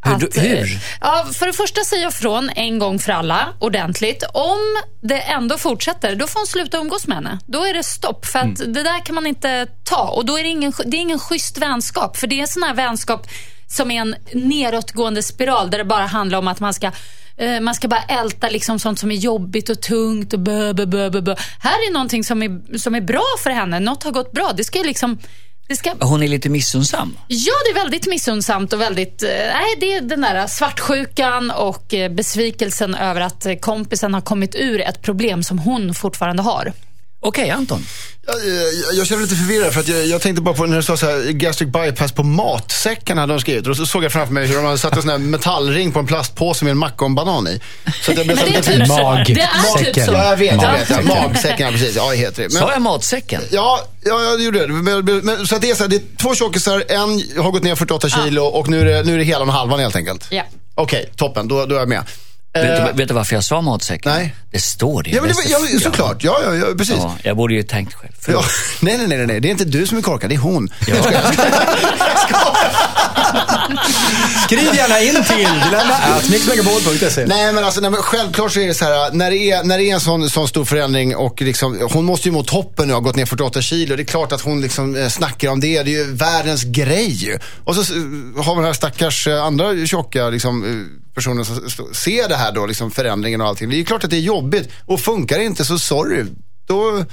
[0.06, 0.64] hur, att, hur?
[0.64, 4.24] Eh, ja, för det första säger jag från en gång för alla, ordentligt.
[4.34, 4.60] Om
[5.02, 7.40] det ändå fortsätter, då får hon sluta umgås med henne.
[7.46, 8.26] Då är det stopp.
[8.26, 8.74] För att mm.
[8.74, 10.10] det där kan man inte ta.
[10.10, 12.18] Och då är det ingen, det är ingen schysst vänskap.
[12.18, 13.28] För det är en sån här vänskap
[13.68, 16.92] som är en nedåtgående spiral där det bara handlar om att man ska
[17.38, 20.86] eh, man ska bara älta liksom sånt som är jobbigt och tungt och bö, bö,
[20.86, 21.36] bö, bö.
[21.60, 23.80] Här är någonting som är, som är bra för henne.
[23.80, 24.52] Något har gått bra.
[24.58, 25.20] Det ska liksom
[25.74, 25.94] Ska...
[26.00, 27.18] Hon är lite missundsam.
[27.28, 29.24] Ja, det är väldigt missunnsamt och väldigt...
[29.24, 34.56] Eh, nej, det är den där svartsjukan och eh, besvikelsen över att kompisen har kommit
[34.56, 36.74] ur ett problem som hon fortfarande har.
[37.26, 37.86] Okej, okay, Anton.
[38.28, 40.84] Jag, jag, jag känner lite förvirrad för att jag, jag, tänkte bara på när du
[40.84, 43.68] sa så här, gastric bypass på matsäcken hade de skrivit.
[43.68, 46.00] Och så såg jag framför mig hur de hade satt en sån här metallring på
[46.00, 47.60] en plastpåse med en macka och en banan i.
[48.02, 48.94] Så att jag blev det typ så.
[48.94, 50.12] Mag det är typ så.
[50.12, 50.62] Ja, jag vet.
[50.62, 51.02] Jag vet ja.
[51.02, 51.96] Magsäcken, ja, precis.
[51.96, 52.54] Ja, heter det.
[52.54, 53.42] Men, Sa jag matsäcken?
[53.52, 54.68] Ja, ja, jag gjorde det.
[54.68, 57.64] Men, men, så att det är så här, det är två tjockisar, en har gått
[57.64, 60.28] ner 48 kilo och nu är, det, nu är det hela och halvan helt enkelt.
[60.30, 60.44] Ja.
[60.76, 61.48] Okej, okay, toppen.
[61.48, 62.04] Då, då är jag med.
[62.62, 64.12] Vet, du, vet du varför jag sa matsäcken?
[64.12, 64.36] Nej.
[64.52, 66.96] Det står det ja, men det, ja, Såklart, ja, ja, ja precis.
[66.98, 68.14] Ja, jag borde ju tänkt själv.
[68.28, 68.44] Ja,
[68.82, 70.70] nej, nej, nej, nej, det är inte du som är korkad, det är hon.
[70.88, 70.96] Ja.
[74.46, 78.86] Skriv gärna in till dilemma.mixmegapol.se Nej, men alltså, nej, men självklart så är det så
[78.86, 82.06] här, när det är, när det är en sån, sån stor förändring och liksom, hon
[82.06, 83.96] måste ju må toppen nu och har gått ner 48 kilo.
[83.96, 85.84] Det är klart att hon liksom eh, snackar om det.
[85.84, 87.94] Det är ju världens grej Och så
[88.38, 92.66] har man den här stackars eh, andra tjocka liksom, personen som ser det här då,
[92.66, 93.70] liksom förändringen och allting.
[93.70, 96.26] Det är klart att det är jobbigt och funkar det inte så sorry,
[96.68, 97.04] då,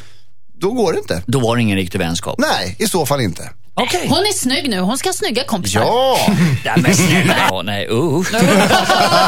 [0.60, 1.22] då går det inte.
[1.26, 2.38] Då var det ingen riktig vänskap?
[2.38, 3.50] Nej, i så fall inte.
[3.74, 4.08] Okay.
[4.08, 4.80] Hon är snygg nu.
[4.80, 5.80] Hon ska ha snygga kompisar.
[5.80, 6.18] Ja!
[6.64, 7.48] ja men snälla.
[7.52, 8.26] Oh, nej, uh.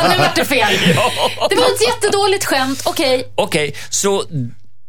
[0.09, 0.79] nu vart det fel.
[1.51, 2.83] Det var ett jättedåligt skämt.
[2.85, 3.19] Okej.
[3.19, 3.25] Okay.
[3.35, 4.25] Okej, okay, så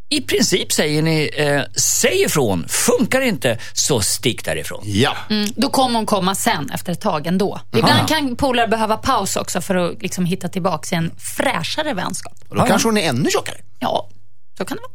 [0.10, 2.66] i princip säger ni, eh, säg ifrån.
[2.68, 4.82] Funkar det inte, så stick därifrån.
[4.84, 5.18] Ja.
[5.30, 7.60] Mm, då kommer hon komma sen, efter ett tag ändå.
[7.78, 12.34] Ibland kan polare behöva paus också för att liksom hitta tillbaka i en fräschare vänskap.
[12.50, 13.58] Och då ja, kanske hon är ännu tjockare.
[13.80, 14.10] Ja,
[14.58, 14.92] så kan det vara.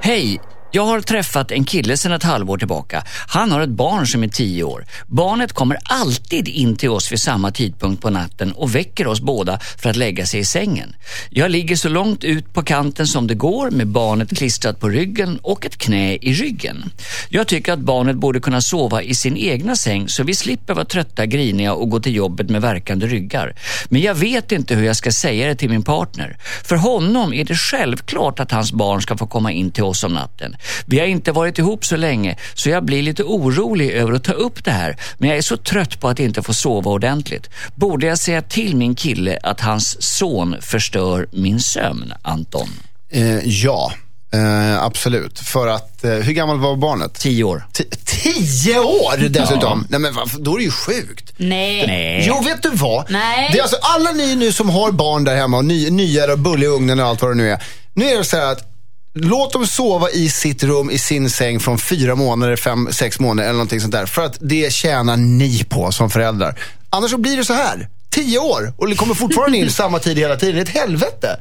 [0.00, 0.40] Hej!
[0.76, 3.04] Jag har träffat en kille sedan ett halvår tillbaka.
[3.28, 4.84] Han har ett barn som är tio år.
[5.06, 9.58] Barnet kommer alltid in till oss vid samma tidpunkt på natten och väcker oss båda
[9.78, 10.96] för att lägga sig i sängen.
[11.30, 15.38] Jag ligger så långt ut på kanten som det går med barnet klistrat på ryggen
[15.42, 16.90] och ett knä i ryggen.
[17.28, 20.84] Jag tycker att barnet borde kunna sova i sin egna säng så vi slipper vara
[20.84, 23.54] trötta, griniga och gå till jobbet med verkande ryggar.
[23.88, 26.36] Men jag vet inte hur jag ska säga det till min partner.
[26.64, 30.12] För honom är det självklart att hans barn ska få komma in till oss om
[30.12, 30.56] natten.
[30.86, 34.32] Vi har inte varit ihop så länge så jag blir lite orolig över att ta
[34.32, 34.96] upp det här.
[35.18, 37.50] Men jag är så trött på att inte få sova ordentligt.
[37.74, 42.68] Borde jag säga till min kille att hans son förstör min sömn, Anton?
[43.12, 43.92] Eh, ja,
[44.34, 45.38] eh, absolut.
[45.38, 47.14] För att, eh, hur gammal var barnet?
[47.14, 47.66] Tio år.
[47.72, 49.86] T- tio år dessutom?
[49.90, 50.38] Nej men varför?
[50.38, 51.32] då är det ju sjukt.
[51.36, 51.86] Nej.
[51.86, 52.24] Nej.
[52.28, 53.10] Jo, vet du vad?
[53.10, 53.48] Nej.
[53.52, 56.38] Det är alltså alla ni nu som har barn där hemma och ny, nya och
[56.38, 57.62] bull i ugnen och allt vad det nu är.
[57.94, 58.75] Nu är det så här att
[59.18, 63.48] Låt dem sova i sitt rum, i sin säng från fyra månader, fem, sex månader
[63.48, 64.06] eller någonting sånt där.
[64.06, 66.58] För att det tjänar ni på som föräldrar.
[66.90, 67.88] Annars så blir det så här.
[68.10, 70.54] Tio år och det kommer fortfarande in samma tid hela tiden.
[70.54, 71.40] Det är ett helvete.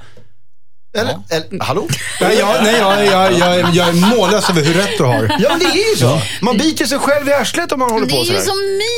[0.97, 1.87] Eller, eller hallå?
[2.21, 5.35] Nej, jag, nej jag, jag, jag, är- jag är mållös över hur rätt du har.
[5.39, 6.21] Ja, men det är ju så.
[6.41, 8.53] Man biter sig själv i arslet om man håller Det på är ju så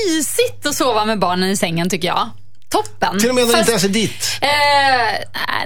[0.08, 2.30] mysigt att sova med barnen i sängen tycker jag.
[2.70, 3.20] Toppen.
[3.20, 4.38] Till och med när det inte ens är ditt.
[4.42, 4.50] Eh,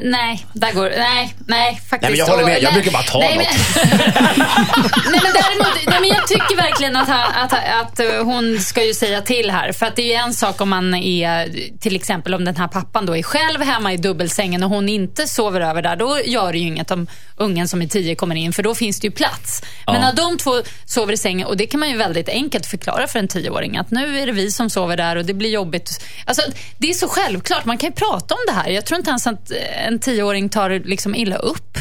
[0.01, 2.01] nej, där går Nej, nej, faktiskt.
[2.01, 2.55] Nej, men jag håller med.
[2.61, 3.47] Jag nej, brukar bara ta nej, något.
[3.75, 3.91] Men,
[5.11, 8.83] nej, men däremot, nej, men jag tycker verkligen att, han- att, att eh, hon ska
[8.83, 9.71] ju säga till här.
[9.71, 12.67] För att det är ju en sak om man är, till exempel om den här
[12.67, 15.95] pappan då är själv hemma i dubbelsängen och hon inte sover över där.
[15.95, 18.99] Då gör det ju inget om ungen som är tio kommer in, för då finns
[18.99, 19.61] det ju plats.
[19.85, 20.01] Men Ja.
[20.01, 23.19] när de två sover i sängen, och det kan man ju väldigt enkelt förklara för
[23.19, 26.05] en tioåring, att nu är det vi som sover där och det blir jobbigt.
[26.25, 26.41] Alltså,
[26.77, 28.69] det är så självklart, man kan ju prata om det här.
[28.69, 31.77] Jag tror inte ens att eh, en tioåring tar liksom illa upp.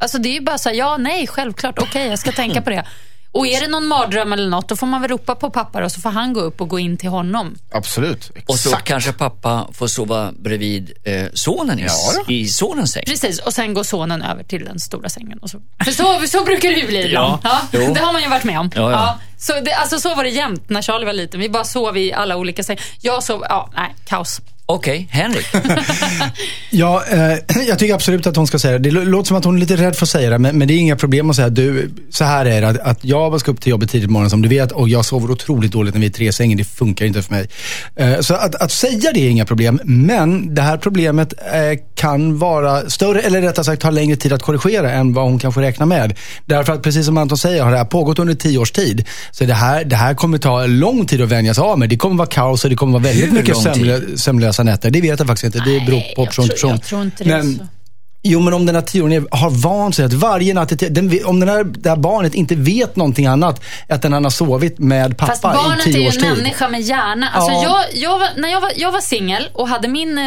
[0.00, 2.70] Alltså det är ju bara så här, ja, nej, självklart, okej, jag ska tänka på
[2.70, 2.86] det.
[3.32, 5.92] Och är det någon mardröm eller något, då får man väl ropa på pappa och
[5.92, 7.54] så får han gå upp och gå in till honom.
[7.72, 8.30] Absolut.
[8.46, 8.88] Och så Exakt.
[8.88, 13.02] kanske pappa får sova bredvid eh, sonen i, Ja i sonens säng.
[13.06, 15.38] Precis, och sen går sonen över till den stora sängen.
[15.38, 15.60] Och så.
[15.84, 17.40] För så, så brukar det ju bli ibland.
[17.44, 17.94] Ja, jo.
[17.94, 18.70] det har man ju varit med om.
[18.74, 19.18] Ja, ja.
[19.38, 21.40] så, det, alltså, så var det jämt när Charlie var liten.
[21.40, 22.82] Vi bara sov i alla olika sängar.
[23.00, 24.40] Jag sov, ja, nej, kaos.
[24.70, 25.46] Okej, Henrik.
[26.70, 28.90] Ja, eh, jag tycker absolut att hon ska säga det.
[28.90, 30.74] Det låter som att hon är lite rädd för att säga det, men, men det
[30.74, 33.60] är inga problem att säga du, så här är det, att, att jag ska upp
[33.60, 36.06] till jobbet tidigt på morgonen som du vet och jag sover otroligt dåligt när vi
[36.06, 36.58] är tre i sängen.
[36.58, 37.48] Det funkar inte för mig.
[37.96, 42.38] Eh, så att, att säga det är inga problem, men det här problemet eh, kan
[42.38, 45.86] vara större, eller rättare sagt ta längre tid att korrigera än vad hon kanske räknar
[45.86, 46.18] med.
[46.46, 49.06] Därför att precis som Anton säger har det här pågått under tio års tid.
[49.30, 51.88] Så det här, det här kommer ta lång tid att vänja sig av med.
[51.88, 53.74] Det kommer vara kaos och det kommer vara väldigt Hur mycket lång
[54.58, 54.66] tid?
[54.66, 54.90] sömnlösa nätter.
[54.90, 55.70] Det vet jag faktiskt inte.
[55.70, 56.70] Det beror Nej, på person till person.
[56.70, 57.66] jag tror inte det så.
[58.22, 61.48] Jo, men om den här tioåringen har vant sig att varje natt, den, om den
[61.48, 65.42] här, det här barnet inte vet någonting annat att han har sovit med pappa Fast
[65.42, 66.30] barnet i är tio ju års en tid.
[66.36, 67.28] människa med hjärna.
[67.30, 67.62] Alltså Ja.
[67.92, 70.24] jag, jag var, när jag var, jag var singel och hade min eh,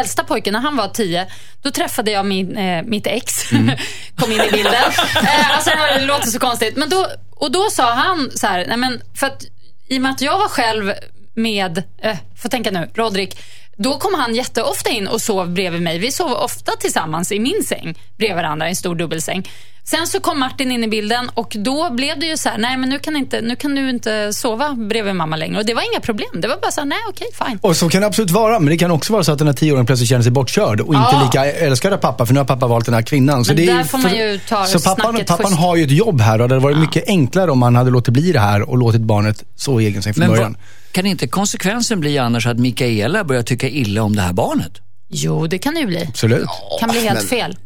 [0.00, 1.26] äldsta pojke, när han var tio,
[1.62, 3.52] då träffade jag min, eh, mitt ex.
[3.52, 3.76] Mm.
[4.16, 4.74] Kom in i bilden.
[4.74, 6.76] eh, alltså, det låter så konstigt.
[6.76, 7.06] Men då,
[7.36, 9.42] och då sa han så här, nej men för att
[9.88, 10.92] i och med att jag var själv
[11.34, 13.38] med, eh, får tänka nu, Rodrik.
[13.76, 15.98] Då kom han jätteofta in och sov bredvid mig.
[15.98, 19.50] Vi sov ofta tillsammans i min säng bredvid varandra i en stor dubbelsäng.
[19.84, 22.76] Sen så kom Martin in i bilden och då blev det ju så här, nej
[22.76, 25.58] men nu kan, inte, nu kan du inte sova bredvid mamma längre.
[25.58, 26.28] Och det var inga problem.
[26.34, 27.58] Det var bara så här, nej okej, fine.
[27.62, 29.54] Och så kan det absolut vara, men det kan också vara så att den här
[29.54, 31.22] tioåringen plötsligt känner sig bortkörd och inte Ja.
[31.24, 33.44] lika älskad av pappa, för nu har pappa valt den här kvinnan.
[33.44, 35.58] Så Men det är, där får man ju ta Så pappan, pappan först.
[35.60, 38.14] har ju ett jobb här och det hade varit mycket enklare om man hade låtit
[38.14, 40.52] bli det här och låtit barnet sova i egen säng från Men början.
[40.52, 40.60] vad,
[40.92, 44.72] kan inte konsekvensen bli annars att Mikaela börjar tycka illa om det här barnet?
[45.08, 46.06] Jo, det kan det ju bli.
[46.08, 46.48] Absolut.
[46.80, 47.56] kan bli helt men- fel.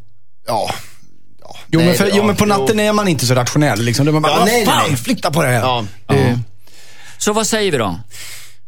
[0.46, 0.70] Ja.
[1.68, 2.84] Jo, Nej, men, för, ja, jo, men på natten jo.
[2.84, 3.80] är man inte så rationell.
[3.82, 4.06] Liksom.
[4.12, 4.96] Man bara, Ja, "Vad nej, fan, nej.
[4.96, 5.54] flytta på det här.
[5.60, 5.84] Ja.
[7.18, 8.00] Så vad säger vi då?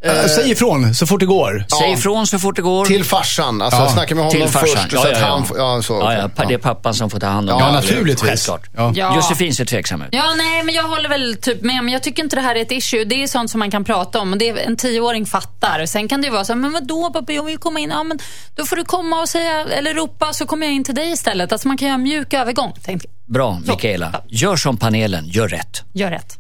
[0.05, 1.65] Äh, säg ifrån så fort det går.
[1.81, 2.85] Säg ifrån så fort det går.
[2.85, 3.63] Till farsan.
[3.63, 4.69] Alltså, Ja, snacka med honom till farsan.
[4.83, 4.93] först.
[5.03, 7.51] Så att han ja, så, ja, ja, pa- Det är pappan som får ta hand
[7.51, 7.73] om Ja, det.
[7.73, 8.29] naturligtvis.
[8.29, 8.71] Självklart.
[8.77, 8.93] Ja.
[8.95, 9.17] Ja.
[9.17, 10.09] Josefin ser tveksam ut.
[10.13, 11.85] Ja, nej, men jag håller väl typ med.
[11.85, 13.05] Men jag tycker inte det här är ett issue.
[13.05, 14.39] Det är sånt som man kan prata om.
[14.39, 15.87] Det är, en tioåring fattar.
[15.87, 17.91] Sen kan det ju vara så här, men vadå pappa, jag vill komma in.
[17.91, 18.19] Ja, men
[18.57, 21.53] då får du komma och säga, eller ropa, så kommer jag in till dig istället.
[21.53, 22.73] Alltså man kan göra en mjuk övergång.
[22.85, 23.61] Tänk, Bra.
[23.67, 24.23] Mikaela.
[24.29, 25.83] Gör som panelen, gör rätt.
[25.93, 26.39] gör rätt.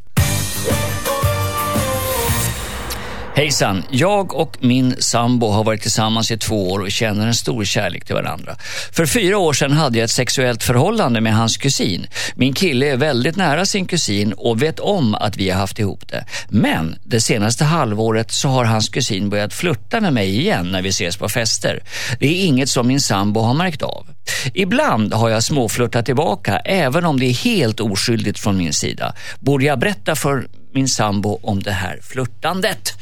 [3.38, 3.84] Hejsan!
[3.90, 8.04] Jag och min sambo har varit tillsammans i två år och känner en stor kärlek
[8.04, 8.56] till varandra.
[8.92, 12.06] För fyra år sedan hade jag ett sexuellt förhållande med hans kusin.
[12.34, 16.08] Min kille är väldigt nära sin kusin och vet om att vi har haft ihop
[16.08, 16.24] det.
[16.48, 20.88] Men det senaste halvåret så har hans kusin börjat flirta med mig igen när vi
[20.88, 21.82] ses på fester.
[22.20, 24.06] Det är inget som min sambo har märkt av.
[24.54, 29.14] Ibland har jag småflörtat tillbaka även om det är helt oskyldigt från min sida.
[29.40, 32.92] Borde jag berätta för min sambo om det här flörtandet?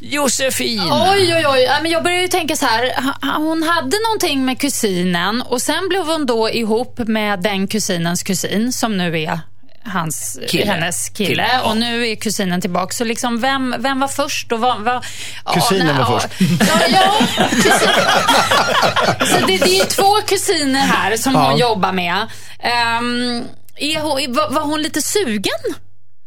[0.00, 0.80] Josefin!
[0.80, 1.68] Oj, oj, oj.
[1.82, 2.92] Men jag började ju tänka så här.
[3.36, 8.72] Hon hade någonting med kusinen och sen blev hon då ihop med den kusinens kusin
[8.72, 9.40] som nu är
[9.84, 10.72] hans, Kille.
[10.72, 11.28] hennes kille.
[11.28, 11.70] Kille, ja.
[11.70, 12.92] Och nu är kusinen tillbaka.
[12.92, 14.52] Så liksom, vem, vem var först?
[14.52, 15.04] Och vad, vad,
[15.44, 16.20] ja, Kusinen nej, var ja.
[16.20, 16.40] först.
[16.68, 16.80] Ja,
[17.38, 17.88] ja kusin.
[19.26, 22.26] Så det, det är två kusiner här som hon jobbar med.
[22.62, 23.44] Ehm,
[23.76, 25.74] Är hon, var, var hon lite sugen?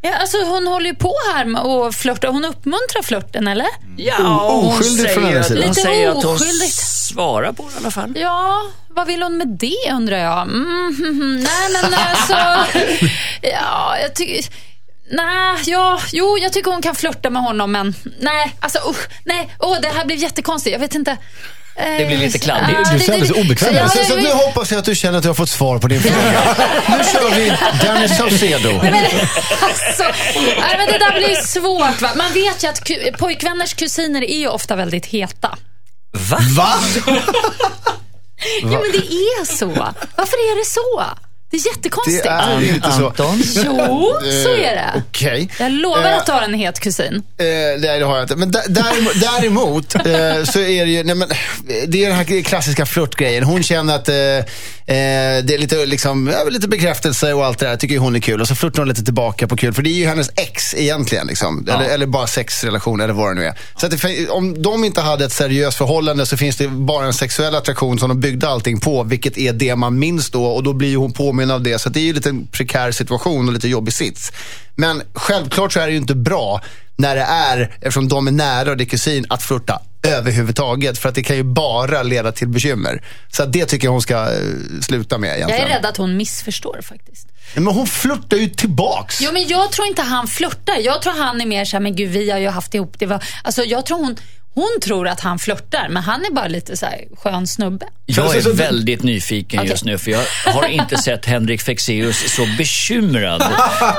[0.06, 2.28] Ja, alltså hon håller ju på här med att flörta.
[2.28, 3.68] Hon uppmuntrar flörten, eller?
[3.98, 5.60] Ja, O- hon oskyldigt från säger, hennes att, sida.
[5.62, 6.74] hon Lite säger att hon oskyldigt.
[7.14, 8.14] svarar på det i alla fall.
[8.16, 10.42] Ja, vad vill hon med det undrar jag?
[10.42, 12.34] Mm, nej, men alltså...
[13.42, 14.46] ja, jag tycker...
[15.12, 19.56] Nej, ja, jo, jag tycker hon kan flörta med honom, men nej, alltså usch, nej,
[19.60, 20.72] åh, det här blev jättekonstigt.
[20.74, 21.18] Jag vet inte.
[21.76, 22.80] Eh, Det blir lite kladdigt.
[22.84, 23.92] ja, Du det- ser alldeles obekväm ut.
[24.08, 26.44] Så, nu hoppas jag att du känner att du har fått svar på din fråga.
[26.90, 28.70] nu kör vi Dennis Saucedo.
[28.84, 28.94] Men,
[29.62, 30.04] alltså,
[30.36, 32.02] nej, men det där blir svårt.
[32.02, 32.10] Va?
[32.16, 35.58] Man vet ju att ku- pojkvänners kusiner är ju ofta väldigt heta.
[36.30, 36.38] Va?
[36.58, 36.74] Va?
[38.62, 39.66] Ja, men det är så.
[40.16, 41.04] Varför är det så?
[41.54, 42.26] Det är Det jättekonstigt.
[42.26, 43.08] är ju inte så.
[43.08, 43.42] Anton?
[43.56, 45.04] Jo, så är det.
[45.10, 45.50] Okej.
[45.60, 47.14] Jag lovar Eh, att du har en het kusin.
[47.38, 47.46] Eh,
[47.80, 48.36] nej, det har jag inte.
[48.36, 51.30] Men dä- däremot, däremot eh, så är det ju, nej, men,
[51.88, 53.44] det är den här klassiska flörtgrejen.
[53.44, 54.44] Hon känner att eh, eh,
[55.44, 57.76] det är lite, liksom, ja, lite bekräftelse och allt det där.
[57.78, 58.42] Tycker hon är kul.
[58.42, 59.74] Och så flörtar hon lite tillbaka på kul.
[59.74, 61.28] För det är ju hennes ex egentligen.
[61.28, 61.68] Liksom.
[61.70, 63.60] Eller, eller bara sexrelation eller vad det nu är.
[63.80, 67.14] Så att det, om de inte hade ett seriöst förhållande så finns det bara en
[67.14, 69.04] sexuell attraktion som de byggde allting på.
[69.04, 70.46] Vilket är det man minns då.
[70.46, 71.14] Och då blir hon
[71.44, 71.80] påminn av det.
[71.80, 74.32] Så det är ju lite en prekär situation och lite jobbig sits.
[74.76, 76.62] Men självklart så är det ju inte bra
[76.98, 80.98] när det är, eftersom de är nära och det är kusin, att flirta överhuvudtaget.
[80.98, 83.02] För att det kan ju bara leda till bekymmer.
[83.32, 84.38] Så det tycker jag hon ska eh,
[84.82, 85.64] sluta med Jag egentligen.
[85.68, 87.28] är rädd att hon missförstår faktiskt.
[87.56, 89.22] Men hon flörtar ju tillbaks.
[89.22, 90.78] Jo, men jag tror inte han flörtar.
[90.84, 93.06] Jag tror han är mer så här, men gud, vi har ju haft ihop det.
[93.06, 93.24] Var...
[93.44, 94.16] Alltså, jag tror hon,
[94.54, 97.86] hon tror att han flörtar, men han är bara lite så här skön snubbe.
[98.06, 99.72] Jag är väldigt nyfiken Okej.
[99.72, 103.44] just nu för jag har inte sett Henrik Fexeus så bekymrad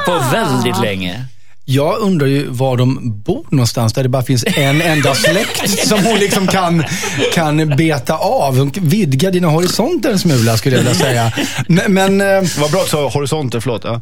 [0.07, 1.25] på väldigt länge.
[1.67, 6.05] Jag undrar ju var de bor någonstans där det bara finns en enda släkt som
[6.05, 6.85] hon liksom kan,
[7.33, 8.71] kan beta av.
[8.81, 11.33] Vidga dina horisonter en smula skulle jag vilja säga.
[11.69, 13.85] Men, men eh, Vad bra att du sa horisonter, förlåt.
[13.85, 14.01] Ja.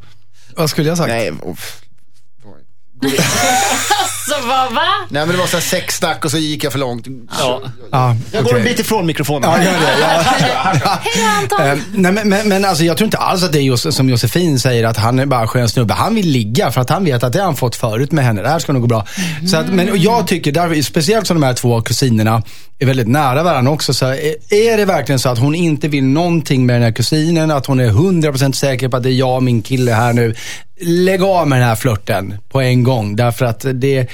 [0.57, 1.09] vad skulle jag sagt?
[1.09, 1.33] Nej.
[4.31, 4.83] Alltså, vad, va?
[5.09, 7.07] Nej, men det var så här sexsnack och så gick jag för långt.
[7.41, 7.63] Ja.
[7.91, 8.61] Ja, Jag går okej.
[8.63, 9.51] en bit ifrån mikrofonen.
[9.51, 9.99] Ja, gör det.
[10.01, 10.07] Ja.
[11.03, 11.67] Hej då, Anton.
[11.67, 14.09] Eh, nej, men, men, men alltså, jag tror inte alls att det är just, som
[14.09, 15.95] Josefin säger, att han är bara skön snubbe.
[15.95, 18.43] Han vill ligga för att han vet att det har han fått förut med henne.
[18.43, 19.07] Det här ska nog gå bra.
[19.51, 22.43] Så att, men jag tycker, där, speciellt som de här två kusinerna
[22.79, 26.05] är väldigt nära varandra också, så är, är det verkligen så att hon inte vill
[26.05, 29.37] någonting med den här kusinen, att hon är 100% säker på att det är jag
[29.37, 30.35] och min kille här nu.
[30.83, 33.17] Lägg av med den här flörten på en gång.
[33.17, 34.07] Därför att det,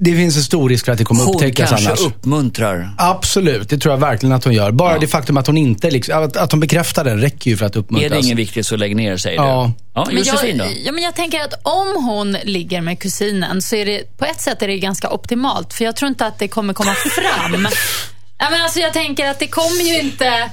[0.00, 2.00] det finns en stor risk för att det kommer Hon upptäckas kanske annars.
[2.00, 2.90] uppmuntrar.
[2.98, 4.70] Absolut, det tror jag verkligen att hon gör.
[4.70, 7.66] Bara det faktum att hon inte, liksom, att, att hon bekräftar den räcker ju för
[7.66, 8.12] att uppmuntras.
[8.12, 9.72] Är det inget viktigt så lägg ner, säger Ja.
[9.76, 9.82] du.
[9.94, 10.64] Ja, Men Josefin då?
[10.64, 14.24] jag, ja, men jag tänker att om hon ligger med kusinen så är det på
[14.24, 15.72] ett sätt är det ganska optimalt.
[15.74, 17.68] För jag tror inte att det kommer komma fram.
[18.38, 20.50] ja, men alltså, jag tänker att det kommer ju inte...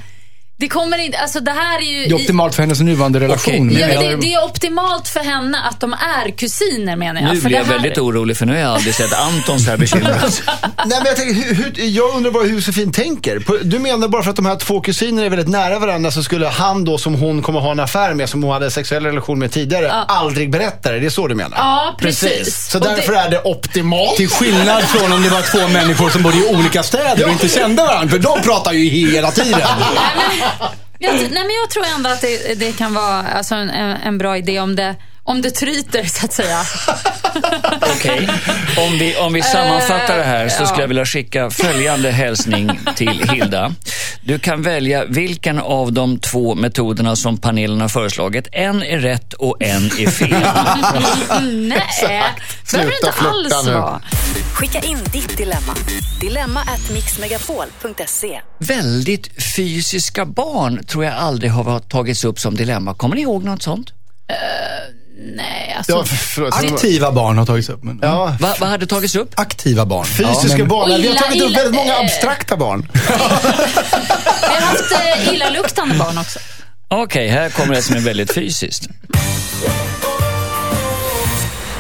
[0.62, 1.18] Det kommer inte...
[1.18, 2.06] Alltså det här är ju...
[2.06, 3.70] Det är optimalt för hennes nuvarande relation.
[3.70, 7.34] Okej, Ja, det, det är optimalt för henne att de är kusiner menar jag.
[7.34, 7.74] Nu för blir det jag här...
[7.74, 10.16] väldigt orolig för nu har jag aldrig sett Anton så här bekymrad.
[10.86, 13.64] Nej, men jag, tänker, hur, hur, jag undrar bara hur Josefin tänker.
[13.64, 16.48] Du menar bara för att de här två kusinerna är väldigt nära varandra så skulle
[16.48, 19.40] han då som hon kommer ha en affär med, som hon hade en sexuell relation
[19.40, 21.00] med tidigare, aldrig berätta det?
[21.00, 21.58] Det är så du menar?
[21.58, 22.70] Ja, precis.
[22.70, 23.20] Så Och därför det...
[23.20, 24.16] är det optimalt.
[24.16, 27.50] Till skillnad från om det var två människor som bodde i olika städer och inte
[27.50, 28.10] kände varandra.
[28.10, 29.62] För de pratar ju hela tiden.
[31.00, 34.38] Jag, nej, men jag tror ändå att det, det kan vara alltså, en, en bra
[34.38, 36.62] idé om det, om det tryter, så att säga.
[37.96, 38.30] Okej.
[38.78, 43.30] Om, vi, om vi sammanfattar det här så skulle jag vilja skicka följande hälsning till
[43.32, 43.76] Hilda.
[44.22, 48.48] Du kan välja vilken av de två metoderna som panelen har föreslagit.
[48.52, 50.30] En är rätt och en är fel.
[51.44, 51.84] Nej,
[52.72, 54.02] behöver det Sluta inte alls vara.
[54.54, 55.76] Skicka in ditt dilemma.
[56.22, 58.42] Dilemma at mixmegapol.se.
[58.58, 62.94] Väldigt fysiska barn tror jag aldrig har tagits upp som dilemma.
[62.94, 63.94] Kommer ni ihåg något sånt?
[65.36, 65.92] Nej, alltså.
[65.92, 66.54] Ja, förlåt.
[66.54, 67.84] Aktiva barn har tagits upp.
[67.84, 69.34] Men, Ja, Va, vad hade tagits upp?
[69.40, 70.06] Aktiva barn.
[70.06, 70.88] fysiska Ja, men- barn.
[70.90, 72.88] Vi har Illa, tagit upp illa, väldigt många eh, abstrakta barn.
[72.94, 74.92] Vi har haft
[75.28, 76.40] eh, illaluktande barn också.
[76.88, 78.88] Okej, här kommer det som är väldigt fysiskt.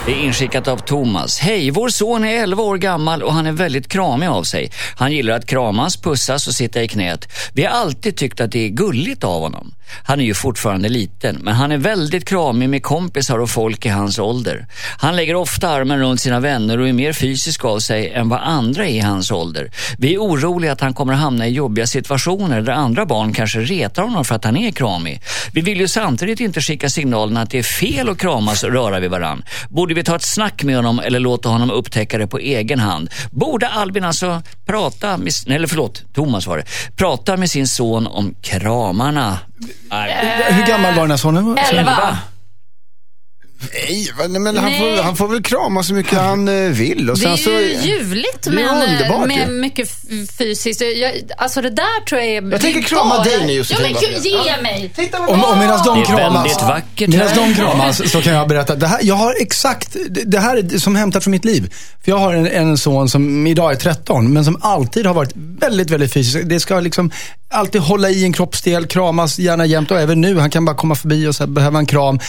[0.06, 1.40] Det är inskickat av Thomas.
[1.40, 4.72] Hej, vår son är 11 år gammal och han är väldigt kramig av sig.
[4.96, 7.28] Han gillar att kramas, pussas och sitta i knät.
[7.54, 9.74] Vi har alltid tyckt att det är gulligt av honom.
[10.04, 13.90] Han är ju fortfarande liten, men han är väldigt kramig med kompisar och folk i
[13.90, 14.68] hans ålder.
[14.98, 18.40] Han lägger ofta armen runt sina vänner och är mer fysisk av sig än vad
[18.40, 19.72] andra är i hans ålder.
[19.98, 23.60] Vi är oroliga att han kommer att hamna i jobbiga situationer där andra barn kanske
[23.60, 25.22] retar honom för att han är kramig.
[25.54, 29.00] Vi vill ju samtidigt inte skicka signalen att det är fel att kramas och röra
[29.00, 29.44] vid varann.
[29.92, 33.10] Borde vi ta ett snack med honom eller låta honom upptäcka det på egen hand?
[33.32, 36.64] Borde Albin alltså prata med, eller förlåt, Thomas var det,
[36.96, 39.40] prata med sin son om kramarna?
[39.90, 40.46] Nej.
[40.50, 41.58] Hur gammal var den här sonen?
[41.58, 42.18] Elva.
[44.30, 44.80] Nej, men han, Nej.
[44.98, 47.10] får, han får väl krama så mycket han eh, vill.
[47.10, 49.54] Och Det sen är så, ju ljuvligt Det är men, underbart med ju.
[49.54, 49.90] mycket
[50.38, 50.82] fysiskt.
[50.82, 52.52] Jag, alltså det där tror jag är...
[52.52, 53.86] Jag tänker krama dig nu, Josefin.
[54.02, 54.92] Ja, men ge mig!
[55.28, 56.60] Om, om medan de Det är kramas,
[57.08, 58.76] medan de kramas så kan jag berätta.
[58.76, 61.74] Det här, jag har exakt, det- det här är som hämtat från mitt liv.
[62.04, 65.32] För jag har en, en son som idag är 13, men som alltid har varit
[65.36, 66.38] väldigt, väldigt fysisk.
[66.46, 67.12] Det ska liksom
[67.54, 70.40] alltid hålla i en kroppsdel, kramas gärna jämt och även nu.
[70.40, 72.20] Han kan bara komma förbi och så här, behöver en kram.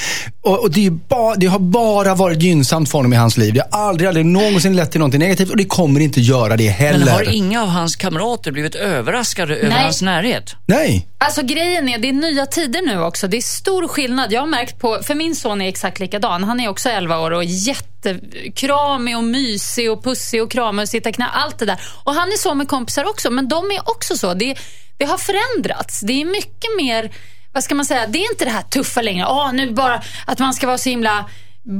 [0.40, 0.90] Och, och det, är ju
[1.22, 3.54] ba, det har bara varit gynnsamt för honom i hans liv.
[3.54, 6.68] Det har aldrig, aldrig någonsin lett till något negativt och det kommer inte göra det
[6.68, 6.98] heller.
[6.98, 9.82] Men har inga av hans kamrater blivit överraskade över Nej.
[9.82, 10.54] hans närhet?
[10.66, 11.08] Nej.
[11.18, 13.28] Alltså grejen är, det är nya tider nu också.
[13.28, 14.32] Det är stor skillnad.
[14.32, 16.44] Jag har märkt på, för min son är exakt likadan.
[16.44, 21.12] Han är också 11 år och jättekramig och mysig och pussig och kramig och sitta
[21.12, 21.26] knä.
[21.26, 21.80] Allt det där.
[22.04, 24.34] Och han är så med kompisar också, men de är också så.
[24.34, 24.58] Det,
[24.96, 26.00] det har förändrats.
[26.00, 27.10] Det är mycket mer,
[27.52, 29.26] vad ska man säga, det är inte det här tuffa längre.
[29.28, 31.30] Åh, nu bara att man ska vara så himla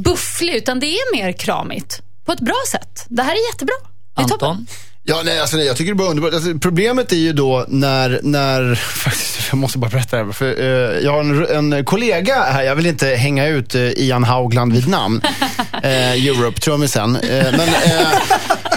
[0.04, 2.00] bufflig, utan det är mer kramigt.
[2.24, 3.06] På ett bra sätt.
[3.08, 3.74] Det här är jättebra.
[4.16, 4.48] Det är toppen.
[4.48, 4.66] Anton?
[5.04, 6.34] Ja, nej, alltså, nej, jag tycker det är bara underbart.
[6.34, 10.60] Alltså, problemet är ju då när, när faktiskt, jag måste bara berätta det här, för
[10.60, 14.72] eh, jag har en, en kollega här, jag vill inte hänga ut eh, Ian Haugland
[14.72, 15.20] vid namn,
[15.82, 17.16] eh, Europe-trummisen.
[17.16, 18.18] Eh, men eh,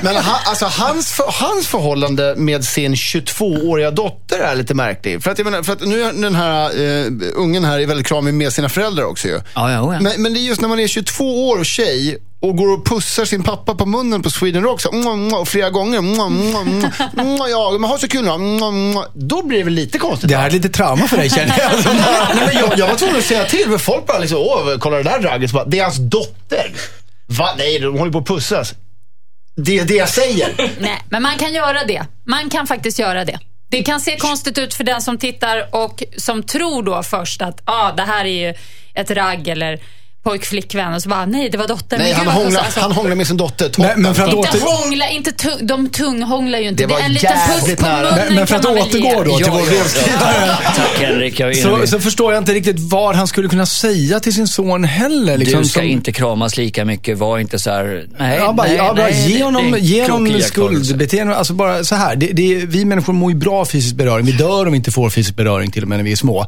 [0.02, 5.24] men ha, alltså, hans, för, hans förhållande med sin 22-åriga dotter är lite märklig.
[5.24, 8.08] För att, jag menar, för att nu är den här eh, ungen här är väldigt
[8.08, 9.34] kramig med sina föräldrar också ju.
[9.34, 9.42] Ja,
[9.72, 10.00] ja, ja.
[10.00, 12.86] Men, men det är just när man är 22 år och tjej och går och
[12.86, 16.02] pussar sin pappa på munnen på Sweden Rock så, mwah, mwah, flera gånger.
[16.02, 18.24] Mwah, mwah, ja, men ha så kul.
[18.24, 19.06] Mwah.
[19.14, 20.30] Då blir det väl lite konstigt.
[20.30, 21.72] Det här är lite trauma för dig känner jag.
[22.36, 24.98] Nej, men jag, jag var tvungen att säga till, för folk bara liksom, åh, kolla
[24.98, 26.74] det där bara, Det är hans dotter.
[27.28, 27.50] Va?
[27.58, 28.74] Nej, de håller på att pussas.
[29.56, 30.54] Det är det jag säger.
[30.80, 32.06] Nej, men man kan göra det.
[32.26, 33.40] Man kan faktiskt göra det.
[33.70, 37.62] Det kan se konstigt ut för den som tittar och som tror då först att
[37.66, 38.54] ah, det här är ju
[38.94, 39.80] ett ragg eller
[40.26, 42.00] pojk-flickvän och så bara nej, det var dottern.
[42.00, 42.82] Nej, han vad hånglar, konstigt.
[42.84, 43.70] han hånglar med sin dotter.
[43.70, 43.86] Toppen.
[43.94, 46.84] Men- men för att Inte åter- hångla, inte tung, de tunghånglar ju inte.
[46.84, 48.02] Det var är en liten puss jävligt på nära.
[48.12, 50.58] munnen Men, men för att återgå då till Ja, vår ja, brevskrivare.
[50.76, 51.40] Tack Henrik.
[51.40, 54.84] Jag Så, så förstår jag inte riktigt vad han skulle kunna säga till sin son
[54.84, 55.38] heller.
[55.38, 58.68] Liksom, du ska som- inte kramas lika mycket, var inte så här, nej, Ja, bara,
[58.68, 61.36] nej, ja, bara nej, ge det- honom, det ge honom skuldbeteende.
[61.36, 64.26] Alltså bara så här, det, det, vi människor mår ju bra av fysisk beröring.
[64.26, 66.46] Vi dör om vi inte får fysisk beröring till och med när vi är små.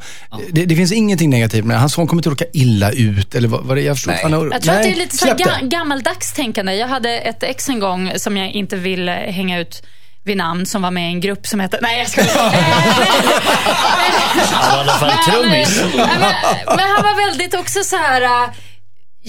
[0.51, 1.79] Det, det finns ingenting negativt med det.
[1.79, 3.81] Hans son kommer inte råka illa ut eller vad, vad det.
[3.81, 4.21] Jag förstår Nej.
[4.21, 6.73] fan, Jag tror att det är lite så ga- gammaldags tänkande.
[6.75, 9.83] Jag hade ett ex en gång som jag inte vill eh, hänga ut
[10.23, 11.79] vid namn som var med i en grupp som hette...
[11.81, 12.21] Nej, jag ska
[14.51, 15.81] Han var i alla fall trummis.
[16.65, 18.21] men, han var väldigt också så här...
[18.21, 18.49] äh,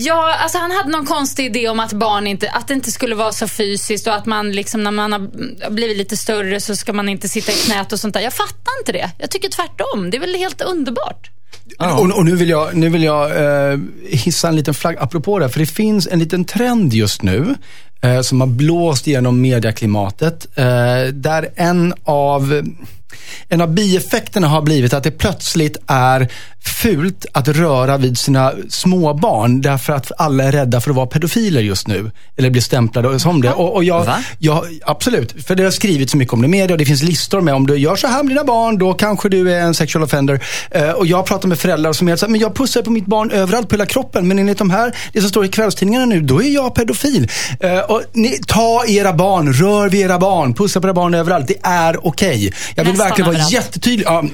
[0.00, 3.14] Ja, alltså han hade någon konstig idé om att barn inte, att det inte skulle
[3.14, 6.92] vara så fysiskt och att man liksom när man har blivit lite större så ska
[6.92, 8.20] man inte sitta i knät och sånt där.
[8.20, 9.10] Jag fattar inte det.
[9.18, 10.10] Jag tycker tvärtom.
[10.10, 11.30] Det är väl helt underbart.
[11.78, 13.30] Och, och nu vill jag, nu vill jag
[13.72, 15.48] eh, hissa en liten flagg apropå det.
[15.48, 17.54] För det finns en liten trend just nu
[18.00, 20.46] eh, som har blåst genom medieklimatet.
[20.54, 22.62] Eh, där en av,
[23.48, 26.28] en av bieffekterna har blivit att det plötsligt är
[26.68, 31.60] fult att röra vid sina småbarn därför att alla är rädda för att vara pedofiler
[31.60, 32.10] just nu.
[32.36, 33.50] Eller bli stämplade som det.
[33.50, 34.18] Och, och jag, Va?
[34.38, 35.44] Ja, absolut.
[35.46, 37.54] För det har skrivits så mycket om det i media och det finns listor med
[37.54, 40.44] om du gör så här med dina barn, då kanske du är en sexual offender.
[40.70, 43.06] Eh, och jag pratar med föräldrar som är så här, men jag pussar på mitt
[43.06, 44.28] barn överallt på hela kroppen.
[44.28, 47.30] Men enligt de här, det som står i kvällstidningarna nu, då är jag pedofil.
[47.60, 51.48] Eh, och ni, ta era barn, rör vid era barn, pussa på era barn överallt.
[51.48, 52.52] Det är okej.
[52.74, 53.52] Jag vill Nästan verkligen vara överallt.
[53.52, 54.04] jättetydlig.
[54.06, 54.24] Ja,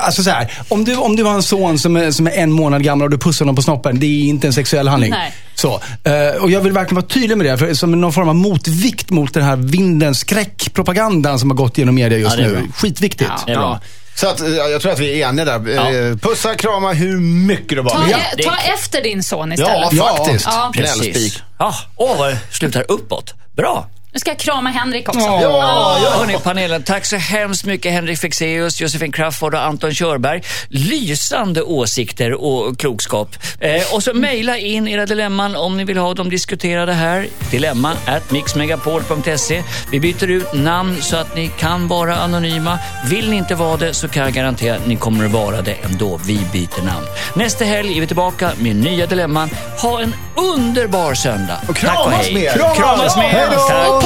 [0.00, 2.52] Alltså så här, om du, om du har en son som är, som är en
[2.52, 5.10] månad gammal och du pussar honom på snoppen, det är inte en sexuell handling.
[5.10, 5.32] Nej.
[5.54, 8.34] Så, eh, och jag vill verkligen vara tydlig med det, för, som någon form av
[8.34, 12.68] motvikt mot den här vinden, skräckpropagandan som har gått genom media just Ja, nu.
[12.76, 13.30] Skitviktigt.
[13.46, 13.80] Bra.
[14.14, 15.72] Så att, eh, jag tror att vi är eniga där.
[15.74, 15.92] Ja.
[15.92, 18.10] Eh, Pussa, krama hur mycket du bara Ta, vill.
[18.10, 19.92] Ja, det- ta efter din son Ja, istället.
[19.92, 20.16] Ja.
[20.16, 20.46] faktiskt.
[20.46, 20.70] Ja.
[20.74, 21.12] Gnällspik.
[21.12, 21.42] Precis.
[21.58, 23.34] Ja, åh, vad det slutar uppåt.
[23.56, 23.88] Bra.
[24.16, 25.20] Nu ska jag krama Henrik också.
[25.20, 25.42] Ja.
[25.42, 26.10] Ja, ja.
[26.18, 30.42] Hörni, panelen, tack så hemskt mycket Henrik Fexeus, Josefin Crafoord och Anton Körberg.
[30.68, 33.36] Lysande åsikter och klokskap.
[33.60, 37.26] Eh, och så mejla in era dilemman om ni vill ha dem diskuterade här.
[37.50, 39.62] Dilemma at mixmegapol.se.
[39.90, 42.78] Vi byter ut namn så att ni kan vara anonyma.
[43.10, 45.76] Vill ni inte vara det så kan jag garantera att ni kommer att vara det
[45.84, 46.20] ändå.
[46.26, 47.06] Vi byter namn.
[47.34, 49.50] Nästa helg är vi tillbaka med nya dilemman.
[49.82, 51.60] Ha en underbar söndag.
[51.68, 52.34] Och Tack kramas hej.
[52.34, 52.52] mer.
[52.52, 53.16] Kramas, Kramas.
[53.16, 53.22] mer.
[53.22, 53.60] Hej då.
[53.60, 54.05] Tack.